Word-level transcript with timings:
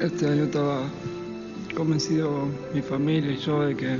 Este 0.00 0.26
año 0.26 0.44
estaba 0.44 0.80
convencido 1.76 2.48
mi 2.72 2.80
familia 2.80 3.32
y 3.32 3.36
yo 3.36 3.60
de 3.60 3.76
que, 3.76 3.98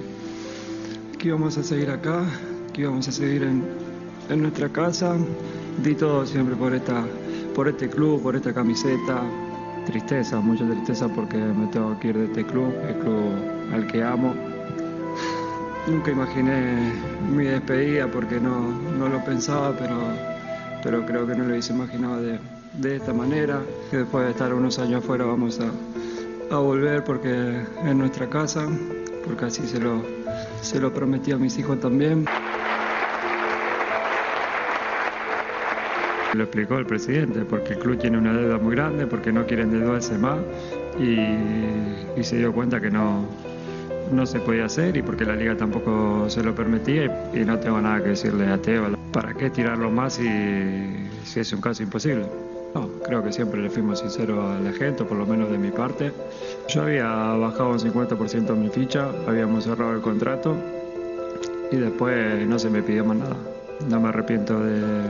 que 1.18 1.28
íbamos 1.28 1.58
a 1.58 1.62
seguir 1.62 1.90
acá, 1.90 2.24
que 2.72 2.80
íbamos 2.80 3.06
a 3.06 3.12
seguir 3.12 3.42
en, 3.42 3.62
en 4.30 4.40
nuestra 4.40 4.70
casa. 4.70 5.14
Di 5.84 5.94
todo 5.94 6.24
siempre 6.24 6.56
por, 6.56 6.74
esta, 6.74 7.04
por 7.54 7.68
este 7.68 7.90
club, 7.90 8.22
por 8.22 8.34
esta 8.34 8.54
camiseta. 8.54 9.22
Tristeza, 9.84 10.40
mucha 10.40 10.66
tristeza 10.66 11.06
porque 11.06 11.36
me 11.36 11.66
tengo 11.66 12.00
que 12.00 12.08
ir 12.08 12.16
de 12.16 12.24
este 12.24 12.46
club, 12.46 12.72
el 12.88 12.94
club 12.94 13.34
al 13.74 13.86
que 13.86 14.02
amo. 14.02 14.34
Nunca 15.86 16.12
imaginé 16.12 16.94
mi 17.30 17.44
despedida 17.44 18.10
porque 18.10 18.40
no, 18.40 18.70
no 18.98 19.06
lo 19.06 19.22
pensaba, 19.22 19.76
pero, 19.78 19.98
pero 20.82 21.04
creo 21.04 21.26
que 21.26 21.34
no 21.34 21.44
lo 21.44 21.50
hubiese 21.50 21.74
imaginado 21.74 22.22
de, 22.22 22.38
de 22.74 22.96
esta 22.96 23.12
manera. 23.12 23.62
Que 23.90 23.98
después 23.98 24.24
de 24.24 24.30
estar 24.30 24.52
unos 24.54 24.78
años 24.78 25.02
afuera 25.02 25.24
vamos 25.24 25.60
a, 25.60 26.54
a 26.54 26.58
volver 26.58 27.04
porque 27.04 27.62
es 27.84 27.94
nuestra 27.94 28.28
casa, 28.28 28.66
porque 29.24 29.46
así 29.46 29.66
se 29.66 29.80
lo, 29.80 30.02
se 30.60 30.80
lo 30.80 30.92
prometí 30.92 31.32
a 31.32 31.36
mis 31.36 31.58
hijos 31.58 31.80
también. 31.80 32.26
Lo 36.34 36.44
explicó 36.44 36.78
el 36.78 36.86
presidente, 36.86 37.40
porque 37.40 37.72
el 37.72 37.80
club 37.80 37.98
tiene 37.98 38.16
una 38.16 38.32
deuda 38.32 38.58
muy 38.58 38.76
grande, 38.76 39.06
porque 39.06 39.32
no 39.32 39.46
quieren 39.46 39.72
endeudarse 39.72 40.16
más 40.16 40.38
y, 40.98 41.18
y 42.16 42.22
se 42.22 42.36
dio 42.36 42.52
cuenta 42.52 42.80
que 42.80 42.88
no, 42.88 43.26
no 44.12 44.26
se 44.26 44.40
podía 44.40 44.66
hacer 44.66 44.96
y 44.96 45.02
porque 45.02 45.24
la 45.24 45.36
liga 45.36 45.56
tampoco 45.56 46.28
se 46.28 46.42
lo 46.42 46.54
permitía 46.54 47.30
y, 47.34 47.40
no 47.40 47.58
tengo 47.58 47.80
nada 47.80 48.02
que 48.02 48.10
decirle 48.10 48.48
a 48.48 48.58
Teo. 48.58 48.96
¿Para 49.12 49.34
qué 49.34 49.50
tirarlo 49.50 49.90
más 49.90 50.14
si, 50.14 50.28
si 51.24 51.40
es 51.40 51.52
un 51.52 51.60
caso 51.60 51.82
imposible? 51.82 52.26
Creo 53.10 53.24
que 53.24 53.32
siempre 53.32 53.60
le 53.60 53.68
fuimos 53.68 53.98
sinceros 53.98 54.38
a 54.38 54.60
la 54.60 54.72
gente, 54.72 55.02
por 55.02 55.18
lo 55.18 55.26
menos 55.26 55.50
de 55.50 55.58
mi 55.58 55.72
parte. 55.72 56.12
Yo 56.68 56.82
había 56.82 57.08
bajado 57.08 57.70
un 57.70 57.80
50% 57.80 58.54
mi 58.54 58.68
ficha, 58.68 59.10
habíamos 59.26 59.64
cerrado 59.64 59.94
el 59.94 60.00
contrato 60.00 60.54
y 61.72 61.76
después 61.76 62.46
no 62.46 62.56
se 62.56 62.70
me 62.70 62.84
pidió 62.84 63.04
más 63.04 63.16
nada. 63.16 63.36
No 63.88 63.98
me 63.98 64.10
arrepiento 64.10 64.60
de, 64.60 65.02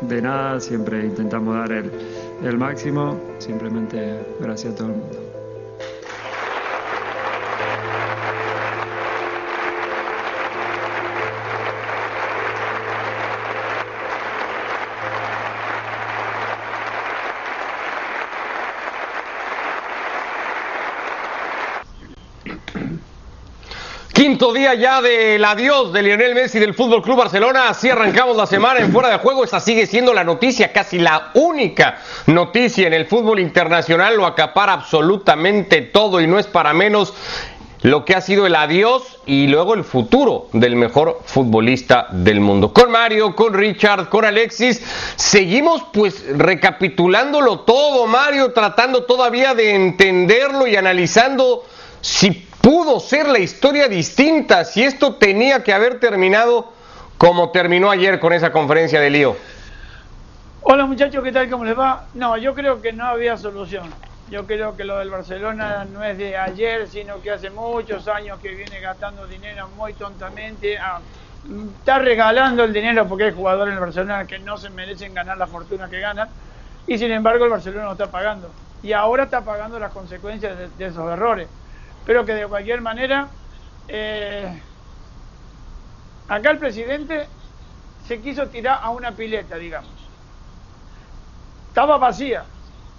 de 0.00 0.22
nada, 0.22 0.58
siempre 0.58 1.04
intentamos 1.04 1.54
dar 1.54 1.70
el, 1.70 1.90
el 2.42 2.56
máximo, 2.56 3.20
simplemente 3.40 4.18
gracias 4.40 4.72
a 4.72 4.76
todo 4.76 4.86
el 4.86 4.94
mundo. 4.94 5.29
Quinto 24.40 24.54
día 24.54 24.72
ya 24.72 25.02
del 25.02 25.44
adiós 25.44 25.92
de 25.92 26.02
Lionel 26.02 26.34
Messi 26.34 26.58
del 26.58 26.72
Fútbol 26.72 27.02
Club 27.02 27.18
Barcelona. 27.18 27.68
Así 27.68 27.90
arrancamos 27.90 28.38
la 28.38 28.46
semana 28.46 28.80
en 28.80 28.90
fuera 28.90 29.10
de 29.10 29.18
juego. 29.18 29.44
Esta 29.44 29.60
sigue 29.60 29.86
siendo 29.86 30.14
la 30.14 30.24
noticia, 30.24 30.72
casi 30.72 30.98
la 30.98 31.30
única 31.34 31.98
noticia 32.24 32.86
en 32.86 32.94
el 32.94 33.04
fútbol 33.04 33.38
internacional. 33.38 34.16
Lo 34.16 34.24
acapara 34.24 34.72
absolutamente 34.72 35.82
todo 35.82 36.22
y 36.22 36.26
no 36.26 36.38
es 36.38 36.46
para 36.46 36.72
menos 36.72 37.12
lo 37.82 38.06
que 38.06 38.14
ha 38.14 38.22
sido 38.22 38.46
el 38.46 38.54
adiós 38.54 39.18
y 39.26 39.46
luego 39.46 39.74
el 39.74 39.84
futuro 39.84 40.46
del 40.54 40.74
mejor 40.74 41.20
futbolista 41.26 42.06
del 42.10 42.40
mundo. 42.40 42.72
Con 42.72 42.90
Mario, 42.90 43.36
con 43.36 43.52
Richard, 43.52 44.08
con 44.08 44.24
Alexis, 44.24 44.82
seguimos 45.16 45.82
pues 45.92 46.24
recapitulándolo 46.34 47.60
todo, 47.60 48.06
Mario, 48.06 48.54
tratando 48.54 49.04
todavía 49.04 49.52
de 49.52 49.74
entenderlo 49.74 50.66
y 50.66 50.76
analizando 50.76 51.62
si 52.00 52.46
pudo 52.60 53.00
ser 53.00 53.28
la 53.28 53.38
historia 53.38 53.88
distinta, 53.88 54.64
si 54.64 54.82
esto 54.82 55.14
tenía 55.14 55.62
que 55.62 55.72
haber 55.72 56.00
terminado 56.00 56.72
como 57.18 57.50
terminó 57.50 57.90
ayer 57.90 58.18
con 58.20 58.32
esa 58.32 58.52
conferencia 58.52 59.00
de 59.00 59.10
lío. 59.10 59.36
Hola 60.62 60.86
muchachos, 60.86 61.22
¿qué 61.24 61.32
tal? 61.32 61.48
¿Cómo 61.50 61.64
les 61.64 61.78
va? 61.78 62.06
No, 62.14 62.36
yo 62.36 62.54
creo 62.54 62.80
que 62.80 62.92
no 62.92 63.06
había 63.06 63.36
solución. 63.36 63.90
Yo 64.30 64.46
creo 64.46 64.76
que 64.76 64.84
lo 64.84 64.98
del 64.98 65.10
Barcelona 65.10 65.84
no 65.84 66.04
es 66.04 66.16
de 66.16 66.36
ayer, 66.36 66.86
sino 66.86 67.20
que 67.20 67.32
hace 67.32 67.50
muchos 67.50 68.06
años 68.06 68.38
que 68.40 68.50
viene 68.50 68.78
gastando 68.80 69.26
dinero 69.26 69.68
muy 69.76 69.92
tontamente. 69.94 70.78
Ah, 70.78 71.00
está 71.78 71.98
regalando 71.98 72.62
el 72.62 72.72
dinero 72.72 73.08
porque 73.08 73.24
hay 73.24 73.32
jugadores 73.32 73.72
en 73.72 73.78
el 73.78 73.84
Barcelona 73.84 74.26
que 74.26 74.38
no 74.38 74.56
se 74.56 74.70
merecen 74.70 75.14
ganar 75.14 75.36
la 75.36 75.46
fortuna 75.46 75.88
que 75.88 75.98
ganan. 75.98 76.28
Y 76.86 76.96
sin 76.98 77.10
embargo 77.10 77.44
el 77.44 77.50
Barcelona 77.50 77.86
lo 77.86 77.92
está 77.92 78.10
pagando. 78.10 78.50
Y 78.82 78.92
ahora 78.92 79.24
está 79.24 79.40
pagando 79.40 79.78
las 79.78 79.92
consecuencias 79.92 80.56
de 80.78 80.86
esos 80.86 81.10
errores. 81.12 81.48
Pero 82.04 82.24
que 82.24 82.34
de 82.34 82.46
cualquier 82.46 82.80
manera, 82.80 83.28
eh, 83.88 84.62
acá 86.28 86.50
el 86.50 86.58
presidente 86.58 87.28
se 88.06 88.20
quiso 88.20 88.48
tirar 88.48 88.80
a 88.82 88.90
una 88.90 89.14
pileta, 89.14 89.56
digamos. 89.56 90.10
Estaba 91.68 91.98
vacía, 91.98 92.44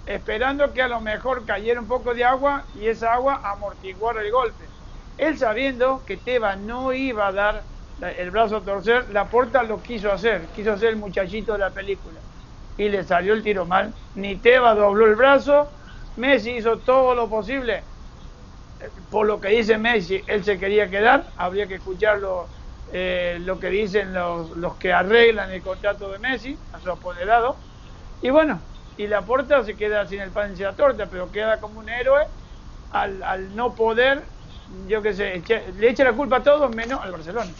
esperando 0.06 0.72
que 0.73 0.81
a 0.81 0.88
lo 0.88 1.01
mejor 1.01 1.45
cayera 1.45 1.81
un 1.81 1.88
poco 1.88 2.13
de 2.13 2.23
agua 2.23 2.66
y 2.73 2.88
esa 2.88 3.13
agua 3.13 3.41
amortiguara 3.44 4.22
el 4.22 4.31
golpe. 4.31 4.66
Él 5.18 5.38
sabiendo 5.38 6.06
que 6.06 6.18
Teba 6.18 6.56
no 6.56 6.94
iba 6.94 7.28
a 7.28 7.31
dar 7.31 7.63
el 8.00 8.31
brazo 8.31 8.57
a 8.57 8.63
torcer, 8.63 9.09
la 9.12 9.29
porta 9.29 9.63
lo 9.63 9.81
quiso 9.81 10.12
hacer, 10.12 10.51
quiso 10.51 10.78
ser 10.78 10.89
el 10.89 10.97
muchachito 10.97 11.53
de 11.53 11.59
la 11.59 11.73
película. 11.73 12.22
Y 12.78 12.89
le 12.89 13.03
salió 13.03 13.33
el 13.33 13.44
tiro 13.44 13.66
mal. 13.66 13.94
Ni 14.16 14.38
Teba 14.38 14.73
dobló 14.73 15.06
el 15.06 15.16
brazo, 15.16 15.78
Messi 16.16 16.51
hizo 16.51 16.79
todo 16.79 17.13
lo 17.13 17.29
posible. 17.29 17.91
Por 19.09 19.28
lo 19.28 19.40
que 19.40 19.50
dice 19.50 19.78
Messi, 19.78 20.24
él 20.28 20.44
se 20.44 20.58
quería 20.58 20.90
quedar, 20.90 21.34
habría 21.36 21.68
que 21.68 21.75
escucharlo 21.75 22.52
eh, 22.88 23.38
lo 23.42 23.59
que 23.59 23.69
dicen 23.69 24.14
los, 24.14 24.52
los 24.52 24.78
que 24.78 24.92
arreglan 24.94 25.52
el 25.52 25.62
contrato 25.62 26.12
de 26.12 26.19
Messi, 26.19 26.59
a 26.72 26.80
su 26.80 26.90
apoderado. 26.92 27.64
Y 28.22 28.30
bueno, 28.30 28.68
y 28.96 29.08
la 29.08 29.25
porta 29.25 29.64
se 29.64 29.75
queda 29.75 30.06
sin 30.06 30.22
el 30.22 30.31
pan 30.31 30.53
y 30.53 30.62
la 30.62 30.75
torta, 30.75 31.09
pero 31.09 31.31
queda 31.31 31.59
como 31.59 31.80
un 31.80 31.90
héroe 31.90 32.28
al, 32.90 33.24
al 33.24 33.56
no 33.56 33.75
poder, 33.75 34.34
yo 34.68 35.02
qué 35.02 35.13
sé, 35.13 35.44
le 35.74 35.90
echa 35.90 36.03
la 36.03 36.13
culpa 36.16 36.38
a 36.38 36.44
todos 36.44 36.74
menos 36.75 37.02
al 37.02 37.12
Barcelona. 37.12 37.58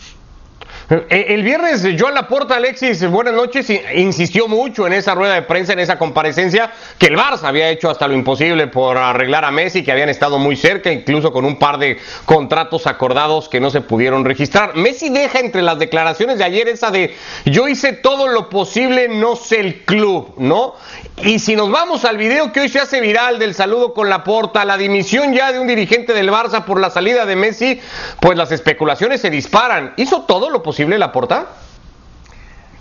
El 1.10 1.44
viernes 1.44 1.88
Joan 1.98 2.16
Laporta, 2.16 2.56
Alexis, 2.58 3.08
buenas 3.08 3.34
noches, 3.34 3.72
insistió 3.96 4.48
mucho 4.48 4.86
en 4.88 4.94
esa 4.94 5.16
rueda 5.16 5.36
de 5.36 5.42
prensa, 5.44 5.74
en 5.74 5.80
esa 5.80 5.98
comparecencia, 5.98 6.72
que 6.98 7.08
el 7.08 7.18
Barça 7.18 7.44
había 7.46 7.70
hecho 7.70 7.90
hasta 7.90 8.08
lo 8.08 8.14
imposible 8.14 8.68
por 8.68 8.98
arreglar 8.98 9.46
a 9.46 9.52
Messi, 9.52 9.84
que 9.84 9.92
habían 9.92 10.10
estado 10.10 10.38
muy 10.38 10.56
cerca, 10.56 10.92
incluso 10.92 11.32
con 11.32 11.46
un 11.46 11.58
par 11.58 11.78
de 11.78 11.98
contratos 12.26 12.88
acordados 12.88 13.48
que 13.50 13.60
no 13.60 13.70
se 13.70 13.82
pudieron 13.82 14.26
registrar. 14.26 14.76
Messi 14.76 15.10
deja 15.10 15.40
entre 15.40 15.62
las 15.62 15.80
declaraciones 15.80 16.38
de 16.38 16.44
ayer 16.44 16.68
esa 16.68 16.92
de 16.92 17.16
yo 17.46 17.68
hice 17.68 17.94
todo 17.94 18.28
lo 18.28 18.50
posible, 18.50 19.08
no 19.08 19.36
sé 19.36 19.60
el 19.62 19.86
club, 19.86 20.34
¿no? 20.38 20.76
Y 21.24 21.40
si 21.40 21.56
nos 21.56 21.72
vamos 21.72 22.06
al 22.06 22.18
video 22.18 22.52
que 22.52 22.62
hoy 22.62 22.70
se 22.70 22.80
hace 22.80 23.00
viral 23.00 23.40
del 23.40 23.54
saludo 23.54 23.94
con 23.94 24.10
Laporta, 24.10 24.66
la 24.66 24.78
dimisión 24.78 25.34
ya 25.34 25.52
de 25.52 25.60
un 25.60 25.68
dirigente 25.68 26.14
del 26.14 26.30
Barça 26.32 26.66
por 26.66 26.80
la 26.80 26.90
salida 26.90 27.26
de 27.26 27.36
Messi, 27.36 27.80
pues 28.20 28.38
las 28.38 28.52
especulaciones 28.52 29.22
se 29.22 29.30
disparan. 29.30 29.94
¿Hizo 29.98 30.22
todo 30.22 30.50
lo 30.52 30.62
posible 30.62 31.00
Laporta? 31.00 31.48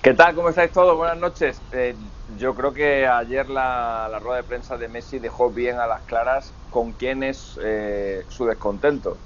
¿Qué 0.02 0.14
tal? 0.14 0.34
¿Cómo 0.34 0.48
estáis 0.48 0.72
todos? 0.72 0.96
Buenas 0.96 1.18
noches. 1.18 1.60
Eh, 1.72 1.94
yo 2.36 2.54
creo 2.54 2.72
que 2.72 3.06
ayer 3.06 3.48
la, 3.48 4.08
la, 4.10 4.18
rueda 4.18 4.38
de 4.38 4.44
prensa 4.44 4.76
de 4.76 4.88
Messi 4.88 5.18
dejó 5.18 5.50
bien 5.50 5.78
a 5.78 5.86
las 5.86 6.02
claras 6.02 6.52
con 6.70 6.92
quién 6.92 7.22
es 7.22 7.58
eh, 7.62 8.24
su 8.28 8.46
descontento. 8.46 9.18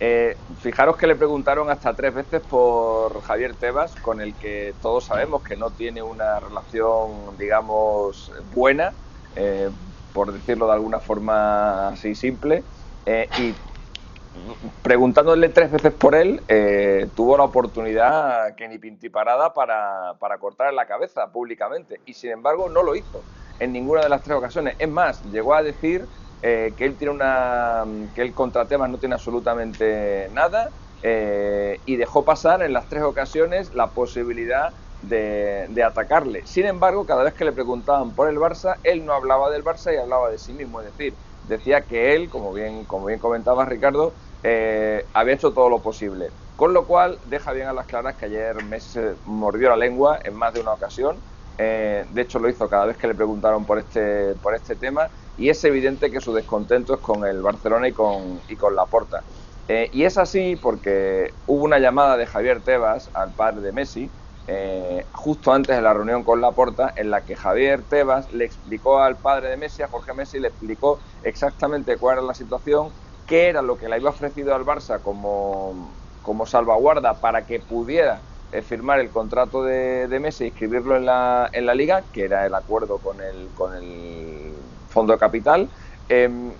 Eh, 0.00 0.36
fijaros 0.60 0.96
que 0.96 1.06
le 1.06 1.14
preguntaron 1.14 1.70
hasta 1.70 1.94
tres 1.94 2.14
veces 2.14 2.40
por 2.40 3.22
Javier 3.22 3.54
Tebas, 3.54 3.94
con 3.96 4.20
el 4.20 4.34
que 4.34 4.74
todos 4.80 5.04
sabemos 5.04 5.42
que 5.42 5.56
no 5.56 5.70
tiene 5.70 6.02
una 6.02 6.40
relación, 6.40 7.36
digamos, 7.38 8.32
buena, 8.52 8.92
por 10.12 10.32
decirlo 10.32 10.66
de 10.66 10.72
alguna 10.72 10.98
forma 10.98 11.88
así 11.88 12.16
simple, 12.16 12.64
y 13.38 13.54
preguntándole 14.82 15.48
tres 15.48 15.70
veces 15.70 15.92
por 15.92 16.14
él, 16.14 16.42
eh, 16.48 17.08
tuvo 17.14 17.36
la 17.36 17.44
oportunidad 17.44 18.54
que 18.54 18.68
ni 18.68 18.78
pintiparada 18.78 19.52
para, 19.54 20.14
para 20.18 20.38
cortar 20.38 20.72
la 20.74 20.86
cabeza 20.86 21.30
públicamente, 21.32 22.00
y 22.06 22.14
sin 22.14 22.30
embargo 22.30 22.68
no 22.68 22.82
lo 22.82 22.94
hizo 22.94 23.22
en 23.58 23.72
ninguna 23.72 24.02
de 24.02 24.08
las 24.08 24.22
tres 24.22 24.36
ocasiones. 24.36 24.76
Es 24.78 24.88
más, 24.88 25.22
llegó 25.24 25.54
a 25.54 25.62
decir 25.62 26.06
eh, 26.42 26.74
que 26.76 26.84
él 26.84 26.96
tiene 26.96 27.12
una 27.14 27.84
que 28.14 28.22
él 28.22 28.34
contra 28.34 28.66
temas 28.66 28.90
no 28.90 28.98
tiene 28.98 29.14
absolutamente 29.14 30.28
nada 30.32 30.70
eh, 31.02 31.78
y 31.86 31.94
dejó 31.96 32.24
pasar 32.24 32.62
en 32.62 32.72
las 32.72 32.88
tres 32.88 33.04
ocasiones 33.04 33.72
la 33.74 33.88
posibilidad 33.88 34.72
de, 35.02 35.66
de, 35.68 35.82
atacarle. 35.84 36.46
Sin 36.46 36.66
embargo, 36.66 37.06
cada 37.06 37.22
vez 37.22 37.34
que 37.34 37.44
le 37.44 37.52
preguntaban 37.52 38.14
por 38.14 38.28
el 38.28 38.38
Barça, 38.38 38.78
él 38.84 39.04
no 39.04 39.12
hablaba 39.12 39.50
del 39.50 39.64
Barça 39.64 39.92
y 39.92 39.96
hablaba 39.96 40.30
de 40.30 40.38
sí 40.38 40.52
mismo, 40.52 40.80
es 40.80 40.86
decir, 40.86 41.14
decía 41.42 41.86
que 41.86 42.14
él, 42.14 42.28
como 42.28 42.52
bien, 42.52 42.86
como 42.86 43.06
bien 43.06 43.18
comentaba 43.18 43.64
Ricardo, 43.66 44.16
eh, 44.42 45.08
había 45.12 45.34
hecho 45.34 45.52
todo 45.52 45.68
lo 45.68 45.82
posible. 45.82 46.34
Con 46.56 46.72
lo 46.74 46.86
cual, 46.86 47.20
deja 47.24 47.52
bien 47.52 47.66
a 47.68 47.72
las 47.72 47.86
claras 47.86 48.16
que 48.16 48.26
ayer 48.26 48.62
Messi 48.62 49.00
mordió 49.24 49.70
la 49.70 49.76
lengua 49.76 50.18
en 50.22 50.34
más 50.34 50.52
de 50.54 50.60
una 50.60 50.72
ocasión 50.74 51.24
eh, 51.58 52.06
de 52.08 52.22
hecho 52.22 52.38
lo 52.38 52.48
hizo 52.48 52.68
cada 52.68 52.86
vez 52.86 52.96
que 52.96 53.06
le 53.06 53.14
preguntaron 53.14 53.66
por 53.66 53.78
este, 53.78 54.34
por 54.36 54.54
este 54.54 54.76
tema, 54.76 55.10
y 55.36 55.48
es 55.50 55.62
evidente 55.64 56.10
que 56.10 56.20
su 56.20 56.32
descontento 56.32 56.94
es 56.94 57.00
con 57.00 57.24
el 57.26 57.42
Barcelona 57.42 57.88
y 57.88 57.92
con, 57.92 58.42
y 58.48 58.56
con. 58.56 58.74
Eh, 59.68 59.88
y 59.92 60.04
es 60.04 60.18
así 60.18 60.56
porque 60.56 61.36
hubo 61.46 61.64
una 61.64 61.78
llamada 61.78 62.16
de 62.16 62.26
Javier 62.26 62.62
Tebas 62.64 63.10
al 63.14 63.34
padre 63.34 63.60
de 63.60 63.72
Messi, 63.72 64.14
eh, 64.46 65.06
justo 65.12 65.52
antes 65.52 65.76
de 65.76 65.82
la 65.82 65.94
reunión 65.94 66.24
con 66.24 66.40
Laporta, 66.40 66.92
en 66.96 67.10
la 67.10 67.24
que 67.24 67.36
Javier 67.36 67.84
Tebas 67.84 68.32
le 68.32 68.44
explicó 68.44 68.98
al 68.98 69.20
padre 69.20 69.48
de 69.48 69.56
Messi, 69.56 69.82
a 69.82 69.88
Jorge 69.88 70.14
Messi, 70.14 70.40
le 70.40 70.48
explicó 70.48 71.00
exactamente 71.22 71.96
cuál 71.96 72.18
era 72.18 72.26
la 72.26 72.34
situación, 72.34 72.92
qué 73.26 73.48
era 73.48 73.62
lo 73.62 73.76
que 73.76 73.88
le 73.88 73.96
había 73.96 74.08
ofrecido 74.08 74.54
al 74.54 74.64
Barça 74.64 75.00
como, 75.00 75.96
como 76.22 76.46
salvaguarda 76.46 77.20
para 77.20 77.46
que 77.46 77.60
pudiera 77.60 78.24
eh, 78.50 78.62
firmar 78.62 79.00
el 79.00 79.10
contrato 79.10 79.62
de, 79.62 80.08
Messi 80.20 80.44
y 80.44 80.48
inscribirlo 80.48 80.96
en 80.96 81.06
la, 81.06 81.48
en 81.52 81.66
la 81.66 81.74
liga, 81.74 82.06
que 82.12 82.24
era 82.24 82.44
el 82.44 82.54
acuerdo 82.54 82.98
con 83.00 83.20
el, 83.20 83.54
con 83.54 83.74
el 83.74 84.56
Fondo 84.88 85.16
Capital. 85.18 85.70
Em, 86.08 86.52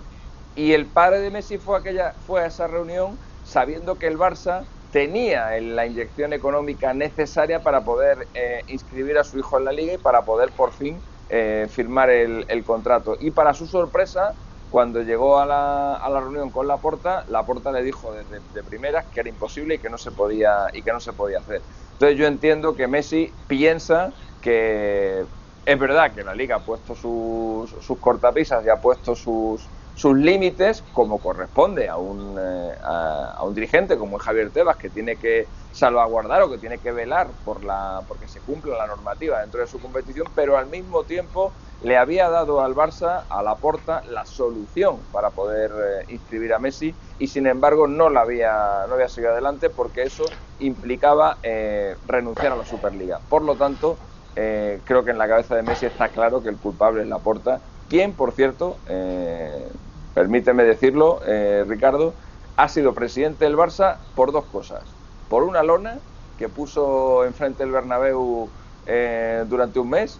y 0.55 0.73
el 0.73 0.91
padre 0.91 1.19
de 1.19 1.31
Messi 1.31 1.57
fue, 1.57 1.77
aquella, 1.77 2.15
fue 2.19 2.41
a 2.41 2.45
esa 2.47 2.67
reunión 2.67 3.19
sabiendo 3.43 3.99
que 3.99 4.07
el 4.07 4.17
Barça 4.17 4.67
tenía 4.93 5.59
la 5.59 5.87
inyección 5.87 6.33
económica 6.33 6.93
necesaria 6.93 7.63
para 7.63 7.83
poder 7.83 8.27
eh, 8.35 8.61
inscribir 8.67 9.17
a 9.17 9.23
su 9.23 9.39
hijo 9.39 9.57
en 9.57 9.65
la 9.65 9.71
liga 9.71 9.93
y 9.93 9.97
para 9.97 10.21
poder 10.21 10.51
por 10.51 10.71
fin 10.71 11.01
eh, 11.29 11.65
firmar 11.67 12.11
el, 12.11 12.63
contrato. 12.63 13.17
Y 13.19 13.31
para 13.31 13.55
su 13.55 13.65
sorpresa, 13.65 14.35
cuando 14.69 15.01
llegó 15.01 15.39
a 15.39 15.47
la, 15.47 15.95
a 15.95 16.09
la 16.11 16.21
reunión 16.21 16.51
con 16.51 16.67
Laporta, 16.67 17.25
Laporta 17.27 17.71
le 17.71 17.81
dijo 17.81 18.13
desde 18.13 18.39
de 18.53 18.63
primeras 18.63 19.05
que 19.07 19.21
era 19.21 19.29
imposible 19.29 19.75
y 19.75 19.79
que 19.79 19.89
no 19.89 19.97
se 19.97 20.11
podía 20.11 20.67
y 20.71 20.83
que 20.83 20.93
no 20.93 20.99
se 20.99 21.11
podía 21.11 21.39
hacer. 21.39 21.63
Entonces 21.93 22.15
yo 22.15 22.27
entiendo 22.27 22.75
que 22.75 22.87
Messi 22.87 23.33
piensa 23.47 24.13
que 24.41 25.25
es 25.65 25.79
verdad 25.79 26.13
que 26.13 26.23
la 26.23 26.35
liga 26.35 26.57
ha 26.57 26.65
puesto 26.65 26.93
sus, 26.93 27.71
sus 27.83 27.97
cortapisas 27.97 28.63
y 28.63 28.69
ha 28.69 28.79
puesto 28.79 29.15
sus 29.15 29.67
sus 29.95 30.17
límites 30.17 30.83
como 30.93 31.19
corresponde 31.19 31.87
a 31.87 31.97
un, 31.97 32.37
eh, 32.39 32.75
a, 32.83 33.43
un 33.43 33.53
dirigente 33.53 33.97
como 33.97 34.17
es 34.17 34.23
Javier 34.23 34.49
Tebas 34.49 34.77
que 34.77 34.89
tiene 34.89 35.15
que 35.17 35.45
salvaguardar 35.71 36.41
o 36.41 36.49
que 36.49 36.57
tiene 36.57 36.79
que 36.79 36.91
velar 36.91 37.27
por 37.45 37.63
la 37.63 38.01
porque 38.07 38.27
se 38.27 38.39
cumpla 38.41 38.75
la 38.75 38.87
normativa 38.87 39.41
dentro 39.41 39.61
de 39.61 39.67
su 39.67 39.79
competición 39.79 40.27
pero 40.35 40.57
al 40.57 40.67
mismo 40.67 41.03
tiempo 41.03 41.51
le 41.83 41.97
había 41.97 42.29
dado 42.29 42.61
al 42.61 42.73
Barça 42.73 43.23
a 43.29 43.43
la 43.43 43.55
porta 43.55 44.03
la 44.09 44.25
solución 44.25 44.97
para 45.11 45.29
poder 45.29 45.71
eh, 45.71 46.13
inscribir 46.13 46.53
a 46.53 46.59
Messi 46.59 46.95
y 47.19 47.27
sin 47.27 47.45
embargo 47.45 47.87
no 47.87 48.09
la 48.09 48.21
había 48.21 48.85
no 48.87 48.95
había 48.95 49.09
seguido 49.09 49.33
adelante 49.33 49.69
porque 49.69 50.03
eso 50.03 50.23
implicaba 50.59 51.37
eh, 51.43 51.95
renunciar 52.07 52.53
a 52.53 52.55
la 52.55 52.65
Superliga. 52.65 53.19
Por 53.27 53.43
lo 53.43 53.55
tanto 53.55 53.97
creo 54.35 55.03
que 55.05 55.11
en 55.11 55.19
la 55.19 55.27
cabeza 55.27 55.55
de 55.55 55.61
Messi 55.61 55.85
está 55.85 56.09
claro 56.09 56.41
que 56.41 56.49
el 56.49 56.57
culpable 56.57 57.03
es 57.03 57.07
la 57.07 57.19
porta 57.19 57.61
quien, 57.89 58.13
por 58.13 58.31
cierto, 58.31 58.77
eh, 58.87 59.67
permíteme 60.13 60.63
decirlo, 60.63 61.21
eh, 61.25 61.65
Ricardo, 61.67 62.13
ha 62.55 62.67
sido 62.67 62.93
presidente 62.93 63.45
del 63.45 63.57
Barça 63.57 63.97
por 64.15 64.31
dos 64.31 64.45
cosas. 64.45 64.83
Por 65.29 65.43
una 65.43 65.63
lona 65.63 65.97
que 66.37 66.49
puso 66.49 67.25
enfrente 67.25 67.63
del 67.63 67.71
Bernabéu 67.71 68.49
eh, 68.85 69.43
durante 69.47 69.79
un 69.79 69.89
mes 69.89 70.19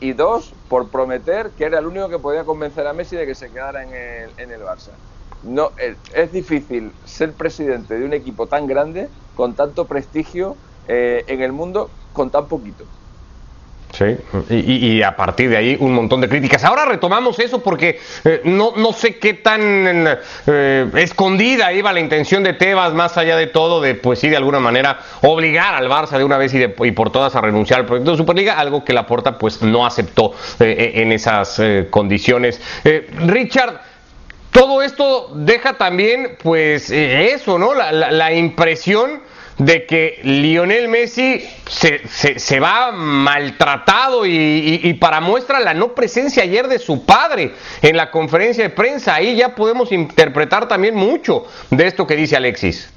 y 0.00 0.12
dos, 0.12 0.52
por 0.68 0.88
prometer 0.88 1.50
que 1.50 1.64
era 1.64 1.78
el 1.78 1.86
único 1.86 2.08
que 2.08 2.18
podía 2.18 2.44
convencer 2.44 2.86
a 2.86 2.92
Messi 2.92 3.16
de 3.16 3.26
que 3.26 3.34
se 3.34 3.50
quedara 3.50 3.82
en 3.82 3.94
el, 3.94 4.30
en 4.38 4.50
el 4.50 4.60
Barça. 4.62 4.90
No, 5.44 5.70
es, 5.76 6.32
difícil 6.32 6.92
ser 7.04 7.32
presidente 7.32 7.98
de 7.98 8.04
un 8.04 8.12
equipo 8.12 8.46
tan 8.46 8.66
grande, 8.66 9.08
con 9.36 9.54
tanto 9.54 9.86
prestigio 9.86 10.56
en 10.86 11.40
el 11.40 11.52
mundo, 11.52 11.90
con 12.12 12.30
tan 12.30 12.46
poquito. 12.46 12.84
Sí, 13.92 14.16
y, 14.48 15.02
a 15.02 15.14
partir 15.14 15.50
de 15.50 15.56
ahí 15.58 15.76
un 15.78 15.92
montón 15.92 16.22
de 16.22 16.28
críticas. 16.28 16.64
Ahora 16.64 16.86
retomamos 16.86 17.38
eso 17.38 17.62
porque 17.62 18.00
eh, 18.24 18.40
no, 18.44 18.72
no 18.74 18.94
sé 18.94 19.18
qué 19.18 19.34
tan 19.34 20.08
eh, 20.46 20.86
escondida 20.96 21.70
iba 21.74 21.92
la 21.92 22.00
intención 22.00 22.42
de 22.42 22.54
Tebas, 22.54 22.94
más 22.94 23.18
allá 23.18 23.36
de 23.36 23.48
todo, 23.48 23.82
de 23.82 23.94
pues 23.94 24.18
sí, 24.18 24.30
de 24.30 24.38
alguna 24.38 24.60
manera 24.60 24.98
obligar 25.20 25.74
al 25.74 25.90
Barça 25.90 26.16
de 26.16 26.24
una 26.24 26.38
vez 26.38 26.54
y, 26.54 26.62
y 26.62 26.92
por 26.92 27.12
todas 27.12 27.36
a 27.36 27.42
renunciar 27.42 27.80
al 27.80 27.86
proyecto 27.86 28.12
de 28.12 28.16
Superliga, 28.16 28.58
algo 28.58 28.82
que 28.82 28.94
la 28.94 29.06
Porta 29.06 29.36
pues 29.36 29.60
no 29.60 29.84
aceptó 29.84 30.32
eh, 30.58 30.92
en 30.94 31.12
esas 31.12 31.60
condiciones. 31.90 32.62
Richard, 33.26 33.82
todo 34.52 34.80
esto 34.80 35.32
deja 35.34 35.74
también 35.74 36.38
pues 36.42 36.90
eso, 36.90 37.58
¿no? 37.58 37.74
La, 37.74 37.92
la 37.92 38.32
impresión 38.32 39.20
de 39.64 39.86
que 39.86 40.20
Lionel 40.24 40.88
Messi 40.88 41.40
se, 41.68 42.08
se, 42.08 42.60
va 42.60 42.90
maltratado 42.90 44.26
y, 44.26 44.92
para 44.94 45.20
muestra 45.20 45.60
la 45.60 45.72
no 45.72 45.94
presencia 45.94 46.42
ayer 46.42 46.66
de 46.66 46.78
su 46.78 47.04
padre 47.06 47.52
en 47.80 47.96
la 47.96 48.10
conferencia 48.10 48.64
de 48.64 48.70
prensa. 48.70 49.14
Ahí 49.14 49.36
ya 49.36 49.54
podemos 49.54 49.92
interpretar 49.92 50.66
también 50.66 50.94
mucho 50.94 51.46
de 51.70 51.86
esto 51.86 52.06
que 52.06 52.16
dice 52.16 52.36
Alexis. 52.36 52.92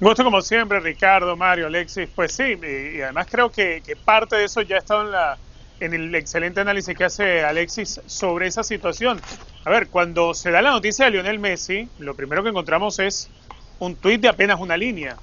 Gusto 0.00 0.24
como 0.24 0.42
siempre, 0.42 0.80
Ricardo, 0.80 1.36
Mario, 1.36 1.68
Alexis. 1.68 2.08
Pues 2.12 2.32
sí, 2.32 2.58
y, 2.60 3.00
además 3.00 3.28
creo 3.30 3.50
que, 3.50 3.80
parte 4.04 4.36
de 4.36 4.44
eso 4.44 4.62
ya 4.62 4.76
ha 4.76 4.78
estado 4.80 5.02
en, 5.02 5.12
la, 5.12 5.38
en 5.78 5.94
el 5.94 6.14
excelente 6.14 6.60
análisis 6.60 6.96
que 6.96 7.04
hace 7.04 7.44
Alexis 7.44 8.00
sobre 8.06 8.48
esa 8.48 8.64
situación. 8.64 9.20
A 9.64 9.70
ver, 9.70 9.86
cuando 9.88 10.34
se 10.34 10.50
da 10.50 10.60
la 10.60 10.72
noticia 10.72 11.04
de 11.04 11.12
Lionel 11.12 11.38
Messi, 11.38 11.88
lo 12.00 12.14
primero 12.14 12.42
que 12.42 12.48
encontramos 12.48 12.98
es 12.98 13.30
un 13.78 13.94
tuit 13.94 14.20
de 14.20 14.28
apenas 14.28 14.58
una 14.58 14.76
línea 14.76 15.16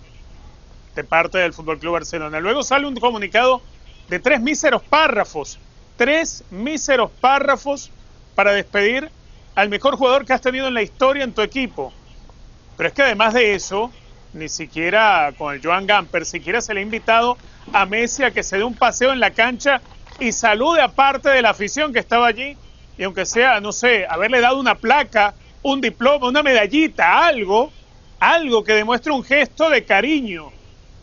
de 0.95 1.03
parte 1.03 1.37
del 1.37 1.53
Fútbol 1.53 1.79
Club 1.79 1.93
Barcelona. 1.93 2.39
Luego 2.39 2.63
sale 2.63 2.87
un 2.87 2.95
comunicado 2.95 3.61
de 4.09 4.19
tres 4.19 4.41
míseros 4.41 4.81
párrafos, 4.81 5.59
tres 5.97 6.43
míseros 6.51 7.11
párrafos 7.21 7.91
para 8.35 8.51
despedir 8.51 9.09
al 9.55 9.69
mejor 9.69 9.95
jugador 9.95 10.25
que 10.25 10.33
has 10.33 10.41
tenido 10.41 10.67
en 10.67 10.73
la 10.73 10.81
historia 10.81 11.23
en 11.23 11.33
tu 11.33 11.41
equipo. 11.41 11.93
Pero 12.77 12.89
es 12.89 12.93
que 12.93 13.03
además 13.03 13.33
de 13.33 13.53
eso, 13.53 13.91
ni 14.33 14.49
siquiera 14.49 15.33
con 15.37 15.53
el 15.53 15.61
Joan 15.61 15.87
Gamper, 15.87 16.25
siquiera 16.25 16.61
se 16.61 16.73
le 16.73 16.79
ha 16.79 16.83
invitado 16.83 17.37
a 17.73 17.85
Messi 17.85 18.23
a 18.23 18.31
que 18.31 18.43
se 18.43 18.57
dé 18.57 18.63
un 18.63 18.75
paseo 18.75 19.11
en 19.11 19.19
la 19.19 19.31
cancha 19.31 19.81
y 20.19 20.31
salude 20.31 20.81
a 20.81 20.89
parte 20.89 21.29
de 21.29 21.41
la 21.41 21.51
afición 21.51 21.93
que 21.93 21.99
estaba 21.99 22.27
allí. 22.27 22.57
Y 22.97 23.03
aunque 23.03 23.25
sea, 23.25 23.59
no 23.61 23.71
sé, 23.71 24.05
haberle 24.07 24.41
dado 24.41 24.59
una 24.59 24.75
placa, 24.75 25.33
un 25.63 25.79
diploma, 25.81 26.27
una 26.27 26.43
medallita, 26.43 27.25
algo, 27.25 27.71
algo 28.19 28.63
que 28.63 28.73
demuestre 28.73 29.11
un 29.11 29.23
gesto 29.23 29.69
de 29.69 29.85
cariño 29.85 30.51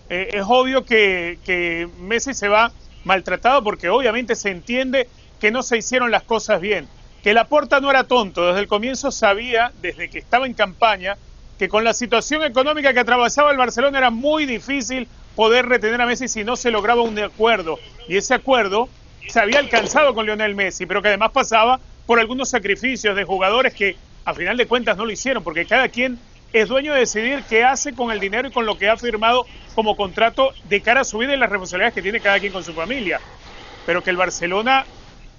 eh, 0.08 0.30
es 0.32 0.44
obvio 0.46 0.84
que, 0.84 1.88
Messi 1.98 2.34
se 2.34 2.48
va 2.48 2.72
maltratado 3.04 3.62
porque 3.62 3.88
obviamente 3.88 4.34
se 4.34 4.50
entiende 4.50 5.08
que 5.40 5.50
no 5.50 5.62
se 5.62 5.78
hicieron 5.78 6.10
las 6.10 6.22
cosas 6.22 6.60
bien. 6.60 6.88
Que 7.22 7.34
Laporta 7.34 7.80
no 7.80 7.90
era 7.90 8.04
tonto, 8.04 8.46
desde 8.46 8.60
el 8.60 8.68
comienzo 8.68 9.10
sabía, 9.10 9.72
desde 9.82 10.08
que 10.08 10.18
estaba 10.18 10.46
en 10.46 10.54
campaña, 10.54 11.16
que 11.58 11.68
con 11.68 11.84
la 11.84 11.92
situación 11.92 12.42
económica 12.42 12.92
que 12.92 13.00
atravesaba 13.00 13.50
el 13.50 13.56
Barcelona 13.56 13.98
era 13.98 14.10
muy 14.10 14.46
difícil 14.46 15.08
poder 15.34 15.66
retener 15.66 16.00
a 16.00 16.06
Messi 16.06 16.28
si 16.28 16.44
no 16.44 16.56
se 16.56 16.70
lograba 16.70 17.02
un 17.02 17.18
acuerdo. 17.18 17.78
Y 18.08 18.16
ese 18.16 18.34
acuerdo 18.34 18.88
se 19.28 19.40
había 19.40 19.58
alcanzado 19.58 20.14
con 20.14 20.26
Lionel 20.26 20.54
Messi, 20.54 20.86
pero 20.86 21.02
que 21.02 21.08
además 21.08 21.32
pasaba 21.32 21.80
por 22.06 22.18
algunos 22.18 22.48
sacrificios 22.48 23.14
de 23.14 23.24
jugadores 23.24 23.74
que 23.74 23.96
a 24.24 24.34
final 24.34 24.56
de 24.56 24.66
cuentas 24.66 24.96
no 24.96 25.04
lo 25.04 25.12
hicieron, 25.12 25.42
porque 25.42 25.66
cada 25.66 25.88
quien 25.88 26.18
es 26.52 26.68
dueño 26.68 26.94
de 26.94 27.00
decidir 27.00 27.42
qué 27.48 27.64
hace 27.64 27.94
con 27.94 28.10
el 28.10 28.20
dinero 28.20 28.48
y 28.48 28.52
con 28.52 28.66
lo 28.66 28.78
que 28.78 28.88
ha 28.88 28.96
firmado 28.96 29.46
como 29.74 29.96
contrato 29.96 30.52
de 30.64 30.80
cara 30.80 31.02
a 31.02 31.04
su 31.04 31.18
vida 31.18 31.34
y 31.34 31.36
las 31.36 31.50
responsabilidades 31.50 31.94
que 31.94 32.02
tiene 32.02 32.20
cada 32.20 32.40
quien 32.40 32.52
con 32.52 32.64
su 32.64 32.72
familia. 32.72 33.20
Pero 33.86 34.02
que 34.02 34.10
el 34.10 34.16
Barcelona 34.16 34.86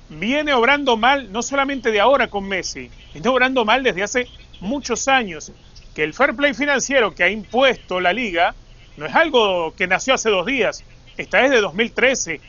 viene 0.10 0.54
obrando 0.54 0.98
mal, 0.98 1.32
no 1.32 1.42
solamente 1.42 1.92
de 1.92 2.00
ahora 2.00 2.28
con 2.28 2.48
Messi, 2.48 2.90
viene 3.14 3.30
obrando 3.30 3.66
mal 3.66 3.84
desde 3.84 4.04
hace 4.04 4.28
muchos 4.60 5.08
años. 5.08 5.52
Que 5.96 6.04
el 6.04 6.14
fair 6.14 6.36
play 6.36 6.54
financiero 6.54 7.14
que 7.14 7.24
ha 7.24 7.30
impuesto 7.30 8.00
la 8.00 8.14
liga 8.14 8.54
no 8.98 9.06
es 9.06 9.16
algo 9.16 9.74
que 9.76 9.88
nació 9.88 10.14
hace 10.14 10.30
dos 10.30 10.46
días, 10.46 10.84
está 11.18 11.42
desde 11.42 11.62
2013. 11.62 12.40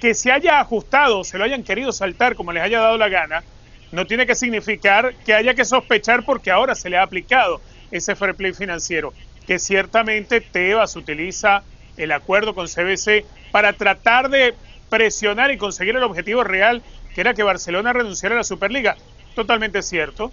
Que 0.00 0.14
se 0.14 0.32
haya 0.32 0.60
ajustado, 0.60 1.24
se 1.24 1.38
lo 1.38 1.44
hayan 1.44 1.62
querido 1.62 1.92
saltar 1.92 2.34
como 2.34 2.52
les 2.52 2.62
haya 2.62 2.80
dado 2.80 2.98
la 2.98 3.08
gana, 3.08 3.44
no 3.92 4.06
tiene 4.06 4.26
que 4.26 4.34
significar 4.34 5.14
que 5.24 5.34
haya 5.34 5.54
que 5.54 5.64
sospechar 5.64 6.24
porque 6.24 6.50
ahora 6.50 6.74
se 6.74 6.90
le 6.90 6.98
ha 6.98 7.02
aplicado 7.02 7.60
ese 7.90 8.16
fair 8.16 8.34
play 8.34 8.52
financiero, 8.52 9.12
que 9.46 9.58
ciertamente 9.58 10.40
Tebas 10.40 10.96
utiliza 10.96 11.62
el 11.96 12.12
acuerdo 12.12 12.54
con 12.54 12.66
CBC 12.66 13.24
para 13.52 13.72
tratar 13.72 14.28
de 14.28 14.54
presionar 14.90 15.50
y 15.50 15.56
conseguir 15.56 15.96
el 15.96 16.02
objetivo 16.02 16.44
real, 16.44 16.82
que 17.14 17.20
era 17.20 17.34
que 17.34 17.42
Barcelona 17.42 17.92
renunciara 17.92 18.34
a 18.34 18.38
la 18.38 18.44
Superliga. 18.44 18.96
Totalmente 19.34 19.82
cierto, 19.82 20.30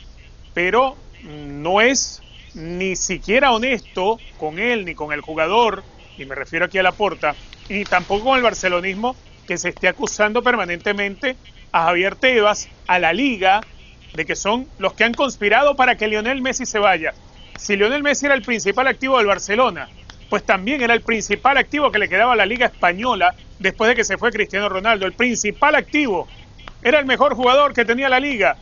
pero 0.53 0.95
no 1.23 1.81
es 1.81 2.21
ni 2.53 2.95
siquiera 2.95 3.51
honesto 3.51 4.19
con 4.37 4.59
él 4.59 4.85
ni 4.85 4.93
con 4.93 5.13
el 5.13 5.21
jugador, 5.21 5.83
y 6.17 6.25
me 6.25 6.35
refiero 6.35 6.65
aquí 6.65 6.77
a 6.77 6.83
la 6.83 6.91
porta, 6.91 7.35
y 7.69 7.85
tampoco 7.85 8.25
con 8.25 8.37
el 8.37 8.43
barcelonismo 8.43 9.15
que 9.47 9.57
se 9.57 9.69
esté 9.69 9.87
acusando 9.87 10.43
permanentemente 10.43 11.35
a 11.71 11.85
Javier 11.85 12.15
Tebas, 12.15 12.69
a 12.87 12.99
la 12.99 13.13
liga, 13.13 13.61
de 14.13 14.25
que 14.25 14.35
son 14.35 14.67
los 14.77 14.93
que 14.93 15.03
han 15.03 15.13
conspirado 15.13 15.75
para 15.75 15.97
que 15.97 16.07
Lionel 16.07 16.41
Messi 16.41 16.65
se 16.65 16.77
vaya 16.77 17.13
si 17.63 17.77
Lionel 17.77 18.03
Messi 18.03 18.25
era 18.25 18.35
el 18.35 18.41
principal 18.41 18.87
activo 18.87 19.17
del 19.17 19.27
Barcelona, 19.27 19.87
pues 20.29 20.43
también 20.43 20.81
era 20.81 20.93
el 20.93 20.99
principal 20.99 21.57
activo 21.57 21.93
que 21.93 21.97
le 21.97 22.09
quedaba 22.09 22.33
a 22.33 22.35
la 22.35 22.45
Liga 22.45 22.65
Española 22.65 23.35
después 23.57 23.87
de 23.87 23.95
que 23.95 24.03
se 24.03 24.17
fue 24.17 24.33
Cristiano 24.33 24.67
Ronaldo. 24.67 25.05
El 25.05 25.13
principal 25.13 25.75
activo 25.75 26.27
era 26.81 26.99
el 26.99 27.05
mejor 27.05 27.35
jugador 27.35 27.73
que 27.73 27.85
tenía 27.85 28.09
la 28.09 28.19
Liga. 28.19 28.57